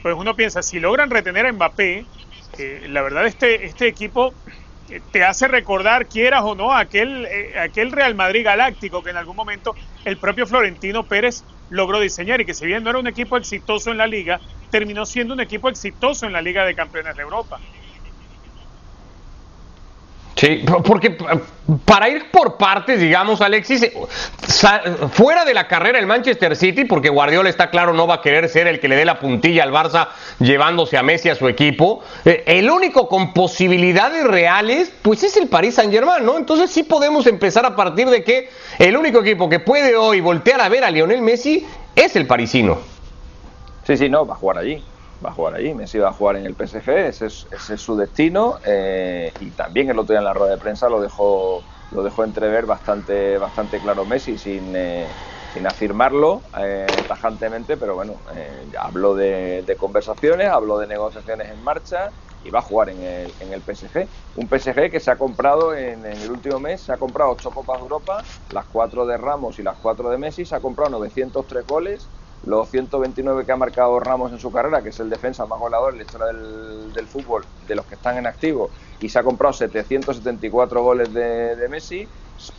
pues 0.02 0.14
uno 0.16 0.34
piensa, 0.34 0.62
si 0.62 0.80
logran 0.80 1.10
retener 1.10 1.46
a 1.46 1.52
Mbappé, 1.52 2.06
la 2.88 3.02
verdad 3.02 3.26
este, 3.26 3.66
este 3.66 3.86
equipo 3.86 4.34
te 5.12 5.22
hace 5.22 5.48
recordar, 5.48 6.08
quieras 6.08 6.42
o 6.44 6.54
no, 6.54 6.74
aquel, 6.74 7.26
eh, 7.26 7.58
aquel 7.58 7.92
Real 7.92 8.14
Madrid 8.14 8.44
galáctico 8.44 9.02
que 9.02 9.10
en 9.10 9.18
algún 9.18 9.36
momento 9.36 9.74
el 10.04 10.16
propio 10.16 10.46
Florentino 10.46 11.06
Pérez 11.06 11.44
logró 11.68 12.00
diseñar 12.00 12.40
y 12.40 12.46
que 12.46 12.54
si 12.54 12.64
bien 12.64 12.82
no 12.82 12.90
era 12.90 12.98
un 12.98 13.06
equipo 13.06 13.36
exitoso 13.36 13.90
en 13.90 13.98
la 13.98 14.06
liga, 14.06 14.40
terminó 14.70 15.04
siendo 15.04 15.34
un 15.34 15.40
equipo 15.40 15.68
exitoso 15.68 16.26
en 16.26 16.32
la 16.32 16.40
Liga 16.40 16.64
de 16.64 16.74
Campeones 16.74 17.16
de 17.16 17.22
Europa. 17.22 17.58
Sí, 20.38 20.64
porque 20.84 21.18
para 21.84 22.08
ir 22.08 22.30
por 22.30 22.58
partes, 22.58 23.00
digamos, 23.00 23.40
Alexis, 23.40 23.82
eh, 23.82 23.92
fuera 25.10 25.44
de 25.44 25.52
la 25.52 25.66
carrera 25.66 25.98
el 25.98 26.06
Manchester 26.06 26.54
City, 26.54 26.84
porque 26.84 27.08
Guardiola 27.08 27.48
está 27.48 27.70
claro 27.70 27.92
no 27.92 28.06
va 28.06 28.14
a 28.14 28.22
querer 28.22 28.48
ser 28.48 28.68
el 28.68 28.78
que 28.78 28.86
le 28.86 28.94
dé 28.94 29.04
la 29.04 29.18
puntilla 29.18 29.64
al 29.64 29.72
Barça 29.72 30.10
llevándose 30.38 30.96
a 30.96 31.02
Messi 31.02 31.28
a 31.28 31.34
su 31.34 31.48
equipo, 31.48 32.04
eh, 32.24 32.44
el 32.46 32.70
único 32.70 33.08
con 33.08 33.32
posibilidades 33.32 34.24
reales, 34.28 34.92
pues 35.02 35.24
es 35.24 35.36
el 35.36 35.48
Paris 35.48 35.74
Saint 35.74 35.92
Germain, 35.92 36.24
¿no? 36.24 36.38
Entonces 36.38 36.70
sí 36.70 36.84
podemos 36.84 37.26
empezar 37.26 37.66
a 37.66 37.74
partir 37.74 38.08
de 38.08 38.22
que 38.22 38.48
el 38.78 38.96
único 38.96 39.18
equipo 39.18 39.48
que 39.48 39.58
puede 39.58 39.96
hoy 39.96 40.20
voltear 40.20 40.60
a 40.60 40.68
ver 40.68 40.84
a 40.84 40.90
Lionel 40.92 41.20
Messi 41.20 41.66
es 41.96 42.14
el 42.14 42.28
parisino. 42.28 42.78
Sí, 43.84 43.96
sí, 43.96 44.08
no, 44.08 44.24
va 44.24 44.34
a 44.34 44.36
jugar 44.36 44.58
allí 44.58 44.84
va 45.24 45.30
a 45.30 45.32
jugar 45.32 45.54
allí, 45.54 45.74
Messi 45.74 45.98
va 45.98 46.08
a 46.08 46.12
jugar 46.12 46.36
en 46.36 46.46
el 46.46 46.54
PSG, 46.54 46.90
ese 46.90 47.26
es, 47.26 47.46
su 47.76 47.96
destino 47.96 48.58
eh, 48.64 49.32
y 49.40 49.50
también 49.50 49.90
el 49.90 49.98
otro 49.98 50.12
día 50.12 50.18
en 50.18 50.24
la 50.24 50.34
rueda 50.34 50.52
de 50.52 50.58
prensa 50.58 50.88
lo 50.88 51.00
dejó 51.00 51.62
lo 51.90 52.02
dejó 52.02 52.22
entrever 52.22 52.66
bastante 52.66 53.38
bastante 53.38 53.80
claro 53.80 54.04
Messi 54.04 54.38
sin, 54.38 54.76
eh, 54.76 55.06
sin 55.52 55.66
afirmarlo 55.66 56.42
eh, 56.58 56.86
tajantemente, 57.08 57.76
pero 57.76 57.94
bueno, 57.94 58.20
habló 58.78 59.14
de, 59.14 59.76
conversaciones, 59.78 60.48
habló 60.48 60.78
de 60.78 60.86
negociaciones 60.86 61.50
en 61.50 61.62
marcha 61.64 62.10
y 62.44 62.50
va 62.50 62.60
a 62.60 62.62
jugar 62.62 62.90
en 62.90 63.02
el, 63.02 63.34
en 63.40 63.52
el 63.52 63.62
PSG. 63.62 64.06
Un 64.36 64.48
PSG 64.48 64.90
que 64.90 65.00
se 65.00 65.10
ha 65.10 65.16
comprado 65.16 65.74
en, 65.74 66.04
en, 66.04 66.20
el 66.20 66.30
último 66.30 66.60
mes, 66.60 66.82
se 66.82 66.92
ha 66.92 66.98
comprado 66.98 67.32
ocho 67.32 67.50
Copas 67.50 67.78
de 67.78 67.82
Europa, 67.82 68.22
las 68.50 68.66
cuatro 68.66 69.06
de 69.06 69.16
Ramos 69.16 69.58
y 69.58 69.62
las 69.62 69.78
cuatro 69.78 70.10
de 70.10 70.18
Messi, 70.18 70.44
se 70.44 70.54
ha 70.54 70.60
comprado 70.60 70.90
903 70.90 71.66
goles 71.66 72.10
los 72.44 72.70
129 72.70 73.44
que 73.44 73.52
ha 73.52 73.56
marcado 73.56 73.98
Ramos 74.00 74.32
en 74.32 74.38
su 74.38 74.52
carrera, 74.52 74.82
que 74.82 74.90
es 74.90 75.00
el 75.00 75.10
defensa 75.10 75.46
más 75.46 75.58
goleador 75.58 75.92
en 75.92 75.98
la 75.98 76.04
historia 76.04 76.26
del, 76.26 77.06
fútbol, 77.06 77.44
de 77.66 77.74
los 77.74 77.86
que 77.86 77.94
están 77.94 78.16
en 78.16 78.26
activo, 78.26 78.70
y 79.00 79.08
se 79.08 79.18
ha 79.18 79.22
comprado 79.22 79.52
774 79.52 80.82
goles 80.82 81.12
de, 81.12 81.66
Messi. 81.68 82.08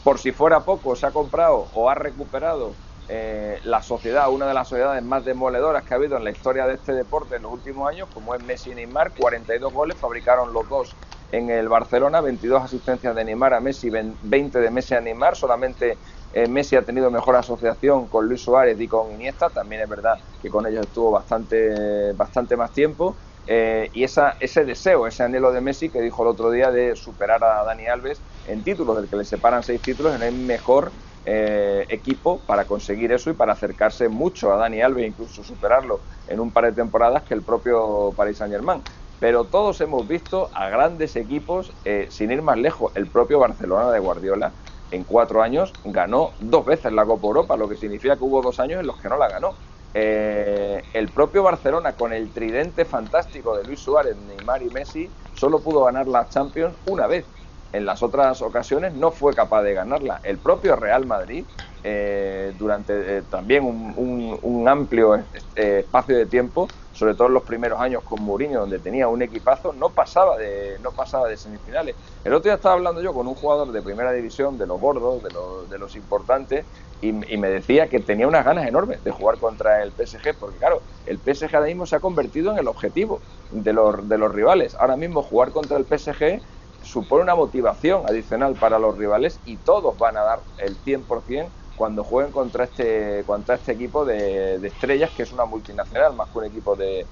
Por 0.04 0.20
si 0.20 0.32
fuera 0.32 0.60
poco, 0.62 0.96
se 0.96 1.06
ha 1.06 1.12
comprado 1.12 1.68
o 1.74 1.90
ha 1.90 1.96
recuperado 1.96 2.74
eh, 3.08 3.60
la 3.64 3.82
sociedad, 3.82 4.30
una 4.30 4.46
de 4.46 4.54
las 4.54 4.68
sociedades 4.68 5.02
más 5.04 5.24
demoledoras 5.24 5.84
que 5.84 5.94
ha 5.94 5.98
habido 5.98 6.18
en 6.18 6.26
la 6.26 6.32
historia 6.32 6.68
de 6.68 6.76
este 6.76 6.94
deporte 6.94 7.38
en 7.38 7.44
los 7.44 7.54
últimos 7.54 7.90
años, 7.90 8.10
como 8.14 8.36
es 8.36 8.44
Messi 8.44 8.72
y 8.72 8.76
Neymar, 8.76 9.14
42 9.18 9.74
goles, 9.74 9.98
fabricaron 9.98 10.54
los 10.54 10.68
dos 10.68 10.96
en 11.32 11.50
el 11.50 11.70
Barcelona, 11.70 12.22
22 12.22 12.64
asistencias 12.64 13.16
de 13.16 13.24
Neymar 13.24 13.54
a 13.54 13.60
Messi, 13.62 13.90
20 13.90 14.60
de 14.60 14.70
Messi 14.72 14.96
a 14.96 15.02
Neymar, 15.02 15.36
solamente 15.36 15.98
eh, 16.32 16.48
Messi 16.48 16.76
ha 16.76 16.86
tenido 16.86 17.10
mejor 17.12 17.36
asociación 17.36 18.08
con 18.08 18.28
Luis 18.28 18.44
Suárez 18.44 18.80
y 18.80 18.88
con 18.88 19.12
Iniesta, 19.12 19.50
también 19.52 19.82
es 19.82 19.90
verdad 19.90 20.20
que 20.40 20.50
con 20.50 20.66
ellos 20.68 20.86
estuvo 20.88 21.12
bastante, 21.12 22.14
bastante 22.14 22.56
más 22.56 22.72
tiempo. 22.72 23.18
Eh, 23.52 23.90
y 23.94 24.04
ese 24.04 24.66
deseo, 24.66 25.08
ese 25.08 25.24
anhelo 25.24 25.52
de 25.52 25.62
Messi 25.62 25.90
que 25.90 26.02
dijo 26.02 26.22
el 26.22 26.30
otro 26.30 26.52
día 26.52 26.70
de 26.72 26.96
superar 26.96 27.44
a 27.44 27.64
Dani 27.64 27.88
Alves 27.88 28.24
en 28.44 28.64
títulos, 28.64 28.96
del 28.98 29.10
que 29.10 29.16
le 29.16 29.26
separan 29.26 29.64
seis 29.64 29.82
títulos, 29.82 30.16
en 30.16 30.22
el 30.22 30.34
mejor 30.34 30.94
eh, 31.24 31.88
equipo 31.90 32.46
para 32.46 32.68
conseguir 32.68 33.12
eso 33.12 33.32
y 33.32 33.34
para 33.34 33.54
acercarse 33.54 34.08
mucho 34.08 34.54
a 34.54 34.58
Dani 34.58 34.82
Alves, 34.82 35.08
incluso 35.08 35.44
superarlo 35.44 36.04
en 36.28 36.40
un 36.40 36.54
par 36.54 36.66
de 36.66 36.74
temporadas 36.74 37.24
que 37.24 37.34
el 37.34 37.44
propio 37.44 38.14
Paris 38.16 38.38
Saint 38.38 38.54
Germain. 38.54 38.84
Pero 39.18 39.50
todos 39.50 39.82
hemos 39.82 40.08
visto 40.08 40.50
a 40.54 40.70
grandes 40.70 41.16
equipos, 41.16 41.76
sin 42.10 42.32
ir 42.32 42.42
más 42.42 42.58
lejos, 42.58 42.94
el 42.96 43.12
propio 43.12 43.40
Barcelona 43.40 43.92
de 43.92 44.00
Guardiola, 44.00 44.56
en 44.92 45.04
cuatro 45.04 45.42
años 45.42 45.74
ganó 45.86 46.32
dos 46.40 46.66
veces 46.66 46.92
la 46.92 47.06
Copa 47.06 47.28
Europa, 47.28 47.58
lo 47.58 47.70
que 47.70 47.76
significa 47.76 48.16
que 48.16 48.24
hubo 48.24 48.42
dos 48.42 48.60
años 48.60 48.80
en 48.80 48.88
los 48.88 48.98
que 48.98 49.10
no 49.10 49.18
la 49.18 49.28
ganó. 49.30 49.54
Eh, 49.94 50.84
el 50.94 51.10
propio 51.10 51.44
Barcelona, 51.44 51.94
con 51.94 52.14
el 52.14 52.32
tridente 52.32 52.86
fantástico 52.86 53.58
de 53.58 53.64
Luis 53.64 53.80
Suárez, 53.80 54.16
Neymar 54.16 54.62
y 54.62 54.70
Messi, 54.70 55.10
solo 55.34 55.60
pudo 55.60 55.84
ganar 55.84 56.08
la 56.08 56.28
Champions 56.30 56.76
una 56.86 57.08
vez. 57.08 57.26
En 57.72 57.86
las 57.86 58.02
otras 58.02 58.42
ocasiones 58.42 58.94
no 58.94 59.12
fue 59.12 59.34
capaz 59.34 59.62
de 59.64 59.74
ganarla. 59.74 60.20
El 60.24 60.40
propio 60.40 60.76
Real 60.76 61.06
Madrid, 61.06 61.46
eh, 61.84 62.54
durante 62.58 63.18
eh, 63.18 63.22
también 63.24 63.64
un, 63.66 64.68
amplio 64.68 65.24
espacio 65.56 66.18
de 66.18 66.26
tiempo, 66.26 66.68
sobre 67.00 67.14
todo 67.14 67.28
en 67.30 67.34
los 67.34 67.44
primeros 67.44 67.80
años 67.80 68.04
con 68.04 68.22
Mourinho, 68.22 68.60
donde 68.60 68.78
tenía 68.78 69.08
un 69.08 69.22
equipazo, 69.22 69.72
no 69.72 69.90
pasaba 69.90 70.38
de, 70.38 70.78
no 70.84 70.92
pasaba 70.92 71.30
de 71.30 71.38
semifinales. 71.38 71.96
El 72.26 72.34
otro 72.34 72.50
día 72.50 72.56
estaba 72.56 72.76
hablando 72.76 73.02
yo 73.02 73.14
con 73.14 73.26
un 73.26 73.36
jugador 73.36 73.72
de 73.72 73.82
primera 73.82 74.12
división, 74.12 74.58
de 74.58 74.68
los 74.68 74.82
gordos, 74.82 75.24
de 75.24 75.32
los, 75.32 75.70
de 75.70 75.78
los 75.78 75.96
importantes, 75.96 76.66
y, 77.02 77.14
me 77.14 77.50
decía 77.50 77.88
que 77.88 78.02
tenía 78.02 78.28
unas 78.28 78.44
ganas 78.44 78.68
enormes 78.68 79.02
de 79.06 79.12
jugar 79.12 79.38
contra 79.38 79.82
el 79.82 79.94
PSG, 79.94 80.36
porque 80.38 80.58
claro, 80.58 80.82
el 81.06 81.20
PSG 81.20 81.56
ahora 81.56 81.68
mismo 81.68 81.86
se 81.86 81.96
ha 81.96 82.02
convertido 82.02 82.52
en 82.52 82.58
el 82.58 82.68
objetivo 82.68 83.22
de 83.52 83.72
los, 83.72 84.10
de 84.10 84.18
los 84.18 84.34
rivales. 84.34 84.76
Ahora 84.78 84.98
mismo 84.98 85.24
jugar 85.24 85.52
contra 85.52 85.78
el 85.78 85.86
PSG 85.86 86.42
supone 86.84 87.24
una 87.24 87.36
motivación 87.36 88.04
adicional 88.10 88.56
para 88.56 88.78
los 88.78 88.98
rivales 88.98 89.40
y 89.46 89.56
todos 89.56 89.98
van 89.98 90.18
a 90.18 90.24
dar 90.24 90.40
el 90.58 90.76
100% 90.84 91.48
cuando 91.80 92.04
jueguen 92.04 92.34
contra 92.34 92.66
este, 92.66 93.24
contra 93.26 93.56
este 93.56 93.72
equipo 93.72 94.04
de, 94.04 94.56
estrellas, 94.68 95.12
que 95.16 95.24
es 95.24 95.32
una 95.32 95.46
multinacional 95.46 96.14
más 96.14 96.28
que 96.28 96.40
un 96.40 96.44
equipo 96.44 96.76
de, 96.76 97.06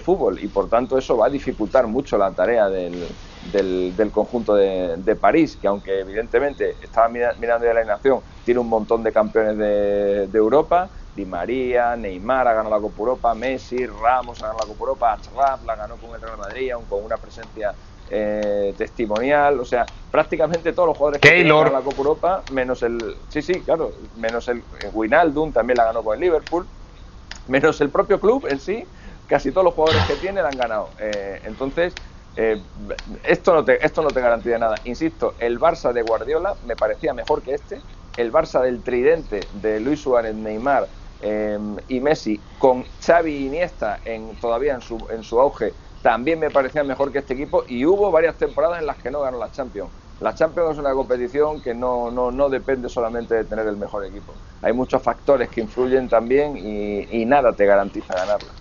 fútbol. 0.00 0.42
Y 0.42 0.48
por 0.48 0.70
tanto 0.70 0.96
eso 0.96 1.18
va 1.18 1.26
a 1.26 1.28
dificultar 1.28 1.86
mucho 1.86 2.16
la 2.16 2.30
tarea 2.30 2.70
del, 2.70 3.06
del, 3.52 4.10
conjunto 4.10 4.54
de, 4.54 5.16
París, 5.20 5.58
que 5.60 5.68
aunque 5.68 6.00
evidentemente 6.00 6.74
estaba 6.82 7.08
mirando 7.10 7.66
de 7.66 7.74
la 7.74 7.84
nación, 7.84 8.20
tiene 8.46 8.60
un 8.60 8.68
montón 8.70 9.02
de 9.02 9.12
campeones 9.12 9.58
de, 9.58 10.38
Europa. 10.38 10.88
Di 11.14 11.26
María, 11.26 11.94
Neymar 11.94 12.48
ha 12.48 12.54
ganado 12.54 12.74
la 12.74 12.80
Copa 12.80 12.98
Europa, 13.00 13.34
Messi, 13.34 13.86
Ramos 13.86 14.42
ha 14.42 14.46
ganado 14.46 14.60
la 14.60 14.66
Copa 14.68 14.80
Europa, 14.80 15.12
Achraf 15.12 15.64
la 15.64 15.76
ganó 15.76 15.96
con 15.96 16.14
el 16.14 16.20
Real 16.22 16.38
Madrid, 16.38 16.70
aún 16.70 16.86
con 16.86 17.04
una 17.04 17.18
presencia 17.18 17.74
eh, 18.10 18.74
testimonial, 18.76 19.58
o 19.60 19.64
sea, 19.64 19.86
prácticamente 20.10 20.72
todos 20.72 20.88
los 20.88 20.96
jugadores 20.96 21.20
que 21.20 21.30
tienen 21.30 21.72
la 21.72 21.80
Copa 21.80 21.96
Europa, 21.96 22.42
menos 22.52 22.82
el, 22.82 23.16
sí, 23.28 23.40
sí, 23.40 23.60
claro, 23.60 23.92
menos 24.16 24.46
el 24.48 24.62
Winaldum 24.92 25.52
también 25.52 25.78
la 25.78 25.86
ganó 25.86 26.02
con 26.02 26.14
el 26.14 26.20
Liverpool, 26.20 26.66
menos 27.48 27.80
el 27.80 27.88
propio 27.88 28.20
club 28.20 28.46
en 28.48 28.60
sí, 28.60 28.84
casi 29.26 29.52
todos 29.52 29.64
los 29.64 29.74
jugadores 29.74 30.04
que 30.06 30.16
tiene 30.16 30.42
la 30.42 30.48
han 30.48 30.58
ganado. 30.58 30.90
Eh, 30.98 31.40
entonces, 31.44 31.94
eh, 32.36 32.60
esto, 33.24 33.54
no 33.54 33.64
te, 33.64 33.84
esto 33.84 34.02
no 34.02 34.10
te 34.10 34.20
garantiza 34.20 34.58
nada. 34.58 34.76
Insisto, 34.84 35.34
el 35.38 35.58
Barça 35.58 35.92
de 35.92 36.02
Guardiola 36.02 36.54
me 36.66 36.76
parecía 36.76 37.14
mejor 37.14 37.42
que 37.42 37.54
este, 37.54 37.80
el 38.16 38.32
Barça 38.32 38.60
del 38.60 38.82
tridente 38.82 39.40
de 39.54 39.80
Luis 39.80 40.00
Suárez, 40.00 40.34
Neymar 40.34 40.88
y 41.88 42.00
Messi, 42.00 42.38
con 42.58 42.84
Xavi 43.00 43.32
y 43.32 43.46
Iniesta 43.46 43.98
en, 44.04 44.36
todavía 44.36 44.74
en 44.74 44.82
su, 44.82 44.98
en 45.10 45.22
su 45.22 45.40
auge, 45.40 45.72
también 46.04 46.38
me 46.38 46.50
parecía 46.50 46.84
mejor 46.84 47.10
que 47.10 47.20
este 47.20 47.32
equipo 47.32 47.64
y 47.66 47.86
hubo 47.86 48.10
varias 48.10 48.36
temporadas 48.36 48.78
en 48.78 48.86
las 48.86 48.98
que 48.98 49.10
no 49.10 49.22
ganó 49.22 49.38
la 49.38 49.50
Champions. 49.50 49.90
La 50.18 50.34
Champions 50.34 50.72
es 50.72 50.78
una 50.78 50.92
competición 50.92 51.62
que 51.62 51.74
no, 51.74 52.10
no, 52.10 52.30
no 52.30 52.50
depende 52.50 52.90
solamente 52.90 53.34
de 53.34 53.46
tener 53.46 53.66
el 53.66 53.78
mejor 53.78 54.04
equipo. 54.04 54.38
Hay 54.60 54.74
muchos 54.74 55.02
factores 55.02 55.48
que 55.48 55.62
influyen 55.62 56.10
también 56.10 56.58
y, 56.58 57.22
y 57.22 57.24
nada 57.24 57.56
te 57.56 57.64
garantiza 57.64 58.16
ganarla 58.16 58.54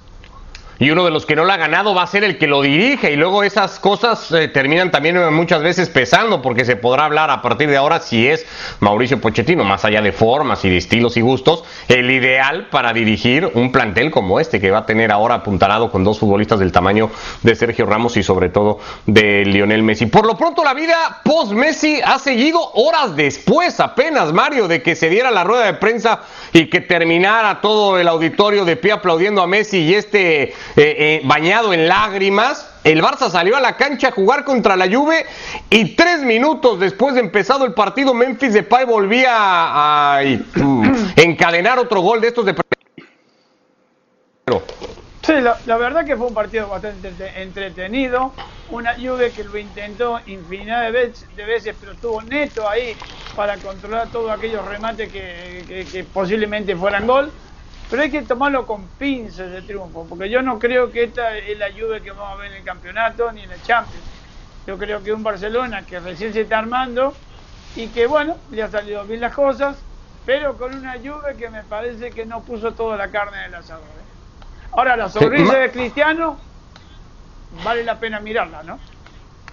y 0.79 0.89
uno 0.89 1.05
de 1.05 1.11
los 1.11 1.25
que 1.25 1.35
no 1.35 1.45
lo 1.45 1.51
ha 1.51 1.57
ganado 1.57 1.93
va 1.93 2.03
a 2.03 2.07
ser 2.07 2.23
el 2.23 2.37
que 2.37 2.47
lo 2.47 2.61
dirige 2.61 3.11
y 3.11 3.15
luego 3.15 3.43
esas 3.43 3.79
cosas 3.79 4.31
eh, 4.31 4.47
terminan 4.47 4.91
también 4.91 5.17
eh, 5.17 5.29
muchas 5.29 5.61
veces 5.61 5.89
pesando 5.89 6.41
porque 6.41 6.65
se 6.65 6.75
podrá 6.75 7.05
hablar 7.05 7.29
a 7.29 7.41
partir 7.41 7.69
de 7.69 7.77
ahora 7.77 7.99
si 7.99 8.27
es 8.27 8.45
Mauricio 8.79 9.21
Pochettino, 9.21 9.63
más 9.63 9.85
allá 9.85 10.01
de 10.01 10.11
formas 10.11 10.65
y 10.65 10.69
de 10.69 10.77
estilos 10.77 11.17
y 11.17 11.21
gustos, 11.21 11.63
el 11.87 12.09
ideal 12.09 12.67
para 12.69 12.93
dirigir 12.93 13.49
un 13.53 13.71
plantel 13.71 14.11
como 14.11 14.39
este 14.39 14.59
que 14.59 14.71
va 14.71 14.79
a 14.79 14.85
tener 14.85 15.11
ahora 15.11 15.35
apuntalado 15.35 15.91
con 15.91 16.03
dos 16.03 16.19
futbolistas 16.19 16.59
del 16.59 16.71
tamaño 16.71 17.09
de 17.43 17.55
Sergio 17.55 17.85
Ramos 17.85 18.17
y 18.17 18.23
sobre 18.23 18.49
todo 18.49 18.79
de 19.05 19.45
Lionel 19.45 19.83
Messi. 19.83 20.07
Por 20.07 20.25
lo 20.25 20.37
pronto 20.37 20.63
la 20.63 20.73
vida 20.73 21.21
post 21.23 21.51
Messi 21.51 22.01
ha 22.03 22.19
seguido 22.19 22.59
horas 22.73 23.15
después 23.15 23.79
apenas 23.79 24.33
Mario 24.33 24.67
de 24.67 24.81
que 24.81 24.95
se 24.95 25.09
diera 25.09 25.31
la 25.31 25.43
rueda 25.43 25.65
de 25.65 25.73
prensa 25.75 26.21
y 26.51 26.69
que 26.69 26.81
terminara 26.81 27.61
todo 27.61 27.99
el 27.99 28.07
auditorio 28.07 28.65
de 28.65 28.75
pie 28.75 28.91
aplaudiendo 28.91 29.41
a 29.41 29.47
Messi 29.47 29.79
y 29.79 29.93
este 29.93 30.53
eh, 30.75 30.95
eh, 30.97 31.21
bañado 31.23 31.73
en 31.73 31.87
lágrimas. 31.87 32.69
El 32.83 33.01
Barça 33.01 33.29
salió 33.29 33.55
a 33.55 33.61
la 33.61 33.77
cancha 33.77 34.09
a 34.09 34.11
jugar 34.11 34.43
contra 34.43 34.75
la 34.75 34.85
Juve 34.85 35.25
y 35.69 35.95
tres 35.95 36.21
minutos 36.21 36.79
después 36.79 37.15
de 37.15 37.21
empezado 37.21 37.65
el 37.65 37.73
partido, 37.73 38.13
Memphis 38.13 38.53
Depay 38.53 38.85
volvía 38.85 39.31
a, 39.31 40.23
encadenar 41.15 41.79
otro 41.79 42.01
gol 42.01 42.21
de 42.21 42.27
estos 42.27 42.45
de. 42.45 42.55
Sí, 45.21 45.33
la, 45.39 45.77
verdad 45.77 46.05
que 46.05 46.17
fue 46.17 46.27
un 46.27 46.33
partido 46.33 46.67
bastante 46.67 47.13
entretenido. 47.41 48.33
Una 48.71 48.95
Juve 48.95 49.31
que 49.31 49.43
lo 49.45 49.57
intentó 49.57 50.19
infinidad 50.25 50.83
de 50.83 50.91
veces, 50.91 51.35
de 51.35 51.45
veces, 51.45 51.75
pero 51.79 51.93
estuvo 51.93 52.21
neto 52.21 52.67
ahí 52.67 52.95
para 53.35 53.57
controlar 53.57 54.09
todos 54.09 54.31
aquellos 54.31 54.65
remates 54.65 55.09
que, 55.11 55.85
que 55.89 56.03
posiblemente 56.03 56.75
fueran 56.75 57.07
gol. 57.07 57.31
Pero 57.93 58.01
hay 58.01 58.09
que 58.09 58.23
tomarlo 58.23 58.65
con 58.65 58.87
pinzas 58.97 59.51
el 59.51 59.67
triunfo, 59.67 60.07
porque 60.09 60.27
yo 60.27 60.41
no 60.41 60.57
creo 60.57 60.91
que 60.91 61.03
esta 61.03 61.37
es 61.37 61.55
la 61.59 61.69
lluvia 61.69 61.99
que 61.99 62.09
vamos 62.09 62.33
a 62.33 62.41
ver 62.41 62.51
en 62.51 62.57
el 62.57 62.63
campeonato 62.63 63.31
ni 63.31 63.43
en 63.43 63.51
el 63.51 63.61
Champions. 63.61 64.03
Yo 64.65 64.79
creo 64.79 65.03
que 65.03 65.13
un 65.13 65.21
Barcelona 65.21 65.85
que 65.85 65.99
recién 65.99 66.33
se 66.33 66.41
está 66.41 66.57
armando 66.57 67.13
y 67.75 67.89
que 67.89 68.07
bueno, 68.07 68.35
le 68.49 68.63
ha 68.63 68.67
salido 68.67 69.05
bien 69.05 69.21
las 69.21 69.35
cosas, 69.35 69.77
pero 70.25 70.57
con 70.57 70.73
una 70.73 70.95
lluvia 70.95 71.35
que 71.37 71.51
me 71.51 71.61
parece 71.61 72.09
que 72.09 72.25
no 72.25 72.41
puso 72.41 72.71
toda 72.71 72.97
la 72.97 73.09
carne 73.09 73.37
del 73.43 73.53
asador. 73.53 73.83
¿eh? 73.83 74.45
Ahora, 74.71 74.97
la 74.97 75.07
sonrisa 75.07 75.59
de 75.59 75.69
Cristiano 75.69 76.39
vale 77.63 77.83
la 77.83 77.99
pena 77.99 78.19
mirarla, 78.19 78.63
¿no? 78.63 78.79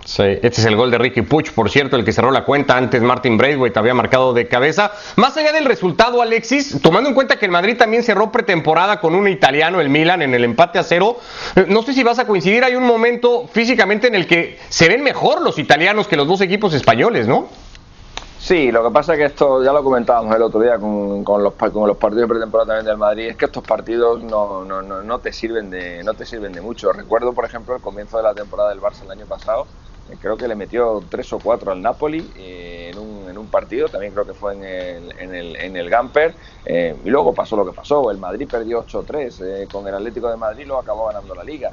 Sí, 0.04 0.22
este 0.22 0.48
es 0.48 0.64
el 0.64 0.76
gol 0.76 0.90
de 0.90 0.98
Ricky 0.98 1.22
Puch, 1.22 1.52
por 1.52 1.70
cierto, 1.70 1.96
el 1.96 2.04
que 2.04 2.12
cerró 2.12 2.30
la 2.30 2.44
cuenta 2.44 2.76
antes 2.76 3.02
Martin 3.02 3.36
Braithwaite 3.36 3.78
había 3.78 3.94
marcado 3.94 4.32
de 4.32 4.48
cabeza. 4.48 4.92
Más 5.16 5.36
allá 5.36 5.52
del 5.52 5.66
resultado, 5.66 6.22
Alexis, 6.22 6.80
tomando 6.82 7.10
en 7.10 7.14
cuenta 7.14 7.38
que 7.38 7.44
el 7.44 7.52
Madrid 7.52 7.76
también 7.76 8.02
cerró 8.02 8.32
pretemporada 8.32 8.98
con 8.98 9.14
un 9.14 9.28
italiano, 9.28 9.80
el 9.80 9.90
Milan, 9.90 10.22
en 10.22 10.34
el 10.34 10.44
empate 10.44 10.78
a 10.78 10.82
cero, 10.82 11.18
eh, 11.54 11.66
no 11.68 11.82
sé 11.82 11.92
si 11.92 12.02
vas 12.02 12.18
a 12.18 12.26
coincidir, 12.26 12.64
hay 12.64 12.74
un 12.76 12.84
momento 12.84 13.46
físicamente 13.52 14.08
en 14.08 14.14
el 14.14 14.26
que 14.26 14.58
se 14.68 14.88
ven 14.88 15.02
mejor 15.02 15.42
los 15.42 15.58
italianos 15.58 16.08
que 16.08 16.16
los 16.16 16.26
dos 16.26 16.40
equipos 16.40 16.72
españoles, 16.72 17.28
¿no? 17.28 17.48
Sí, 18.40 18.72
lo 18.72 18.82
que 18.82 18.90
pasa 18.90 19.12
es 19.12 19.18
que 19.18 19.24
esto, 19.26 19.62
ya 19.62 19.70
lo 19.70 19.84
comentábamos 19.84 20.34
el 20.34 20.40
otro 20.40 20.60
día 20.60 20.78
con, 20.78 21.22
con, 21.22 21.44
los, 21.44 21.52
con 21.52 21.86
los 21.86 21.96
partidos 21.98 22.22
de 22.22 22.28
pretemporada 22.28 22.68
también 22.68 22.86
del 22.86 22.96
Madrid, 22.96 23.26
es 23.28 23.36
que 23.36 23.44
estos 23.44 23.62
partidos 23.62 24.22
no, 24.22 24.64
no, 24.64 24.80
no, 24.80 25.02
no, 25.02 25.18
te 25.18 25.30
sirven 25.30 25.68
de, 25.68 26.02
no 26.02 26.14
te 26.14 26.24
sirven 26.24 26.50
de 26.50 26.62
mucho. 26.62 26.90
Recuerdo, 26.90 27.34
por 27.34 27.44
ejemplo, 27.44 27.76
el 27.76 27.82
comienzo 27.82 28.16
de 28.16 28.22
la 28.22 28.34
temporada 28.34 28.70
del 28.70 28.80
Barça 28.80 29.02
el 29.04 29.10
año 29.10 29.26
pasado, 29.26 29.66
creo 30.20 30.36
que 30.36 30.48
le 30.48 30.54
metió 30.54 31.02
tres 31.08 31.32
o 31.32 31.38
cuatro 31.38 31.72
al 31.72 31.82
Napoli 31.82 32.30
eh, 32.36 32.90
en, 32.92 32.98
un, 32.98 33.28
en, 33.28 33.38
un, 33.38 33.46
partido, 33.48 33.88
también 33.88 34.12
creo 34.12 34.26
que 34.26 34.34
fue 34.34 34.54
en 34.54 34.64
el, 34.64 35.14
en 35.18 35.34
el, 35.34 35.56
en 35.56 35.76
el 35.76 35.90
Gamper, 35.90 36.34
eh, 36.64 36.96
y 37.04 37.10
luego 37.10 37.34
pasó 37.34 37.56
lo 37.56 37.64
que 37.64 37.72
pasó, 37.72 38.10
el 38.10 38.18
Madrid 38.18 38.48
perdió 38.50 38.84
8-3 38.86 39.44
eh, 39.44 39.68
con 39.70 39.86
el 39.86 39.94
Atlético 39.94 40.30
de 40.30 40.36
Madrid, 40.36 40.64
luego 40.66 40.80
acabó 40.80 41.06
ganando 41.06 41.34
la 41.34 41.44
liga. 41.44 41.72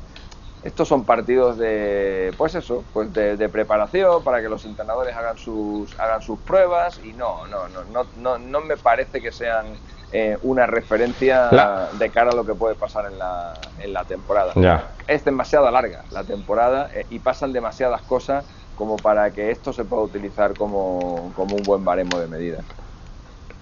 Estos 0.64 0.88
son 0.88 1.06
partidos 1.06 1.58
de, 1.58 2.34
pues 2.38 2.56
eso, 2.56 2.84
pues 2.92 3.14
de, 3.14 3.38
de, 3.38 3.48
preparación 3.48 4.24
para 4.24 4.42
que 4.42 4.50
los 4.50 4.66
entrenadores 4.66 5.16
hagan 5.16 5.38
sus, 5.38 5.98
hagan 6.00 6.22
sus 6.22 6.40
pruebas 6.40 7.00
y 7.04 7.14
no, 7.14 7.46
no, 7.48 7.68
no, 7.70 7.84
no, 7.86 8.06
no, 8.18 8.38
no 8.38 8.62
me 8.62 8.76
parece 8.76 9.22
que 9.22 9.32
sean 9.32 9.78
eh, 10.12 10.38
una 10.44 10.66
referencia 10.66 11.50
la... 11.52 11.90
de 11.94 12.10
cara 12.10 12.32
a 12.32 12.36
lo 12.36 12.46
que 12.46 12.54
puede 12.54 12.76
pasar 12.76 13.06
en 13.12 13.20
la, 13.20 13.54
en 13.80 13.94
la 13.94 14.04
temporada. 14.06 14.54
Ya. 14.56 14.88
Es 15.08 15.26
demasiado 15.26 15.70
larga 15.70 16.04
la 16.12 16.24
temporada 16.24 16.90
eh, 16.94 17.06
y 17.10 17.20
pasan 17.20 17.54
demasiadas 17.54 18.02
cosas 18.04 18.46
como 18.78 18.96
para 18.98 19.32
que 19.32 19.52
esto 19.52 19.74
se 19.74 19.84
pueda 19.84 20.04
utilizar 20.04 20.54
como, 20.54 21.34
como 21.36 21.56
un 21.56 21.64
buen 21.64 21.84
baremo 21.84 22.20
de 22.20 22.28
medida. 22.28 22.60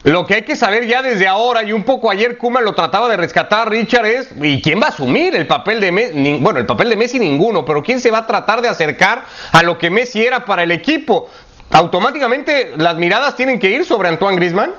Lo 0.04 0.28
que 0.28 0.36
hay 0.36 0.42
que 0.44 0.56
saber 0.56 0.86
ya 0.86 1.02
desde 1.02 1.28
ahora, 1.28 1.64
y 1.64 1.74
un 1.74 1.84
poco 1.84 2.12
ayer 2.12 2.38
Kuma 2.38 2.62
lo 2.62 2.76
trataba 2.76 3.10
de 3.10 3.18
rescatar, 3.18 3.68
Richard, 3.72 4.06
es 4.06 4.30
¿y 4.40 4.62
quién 4.62 4.80
va 4.80 4.88
a 4.88 4.90
asumir 4.90 5.36
el 5.36 5.48
papel 5.48 5.82
de 5.82 5.92
Messi? 5.92 6.38
Bueno, 6.40 6.60
el 6.60 6.68
papel 6.68 6.90
de 6.90 6.96
Messi 6.96 7.18
ninguno, 7.18 7.66
pero 7.66 7.82
¿quién 7.82 8.00
se 8.00 8.12
va 8.12 8.20
a 8.20 8.28
tratar 8.28 8.62
de 8.62 8.68
acercar 8.68 9.24
a 9.52 9.64
lo 9.64 9.80
que 9.80 9.90
Messi 9.90 10.24
era 10.24 10.46
para 10.46 10.62
el 10.62 10.72
equipo? 10.72 11.28
¿Automáticamente 11.72 12.74
las 12.78 12.96
miradas 12.98 13.36
tienen 13.36 13.58
que 13.58 13.72
ir 13.72 13.84
sobre 13.84 14.10
Antoine 14.10 14.38
Grisman? 14.38 14.74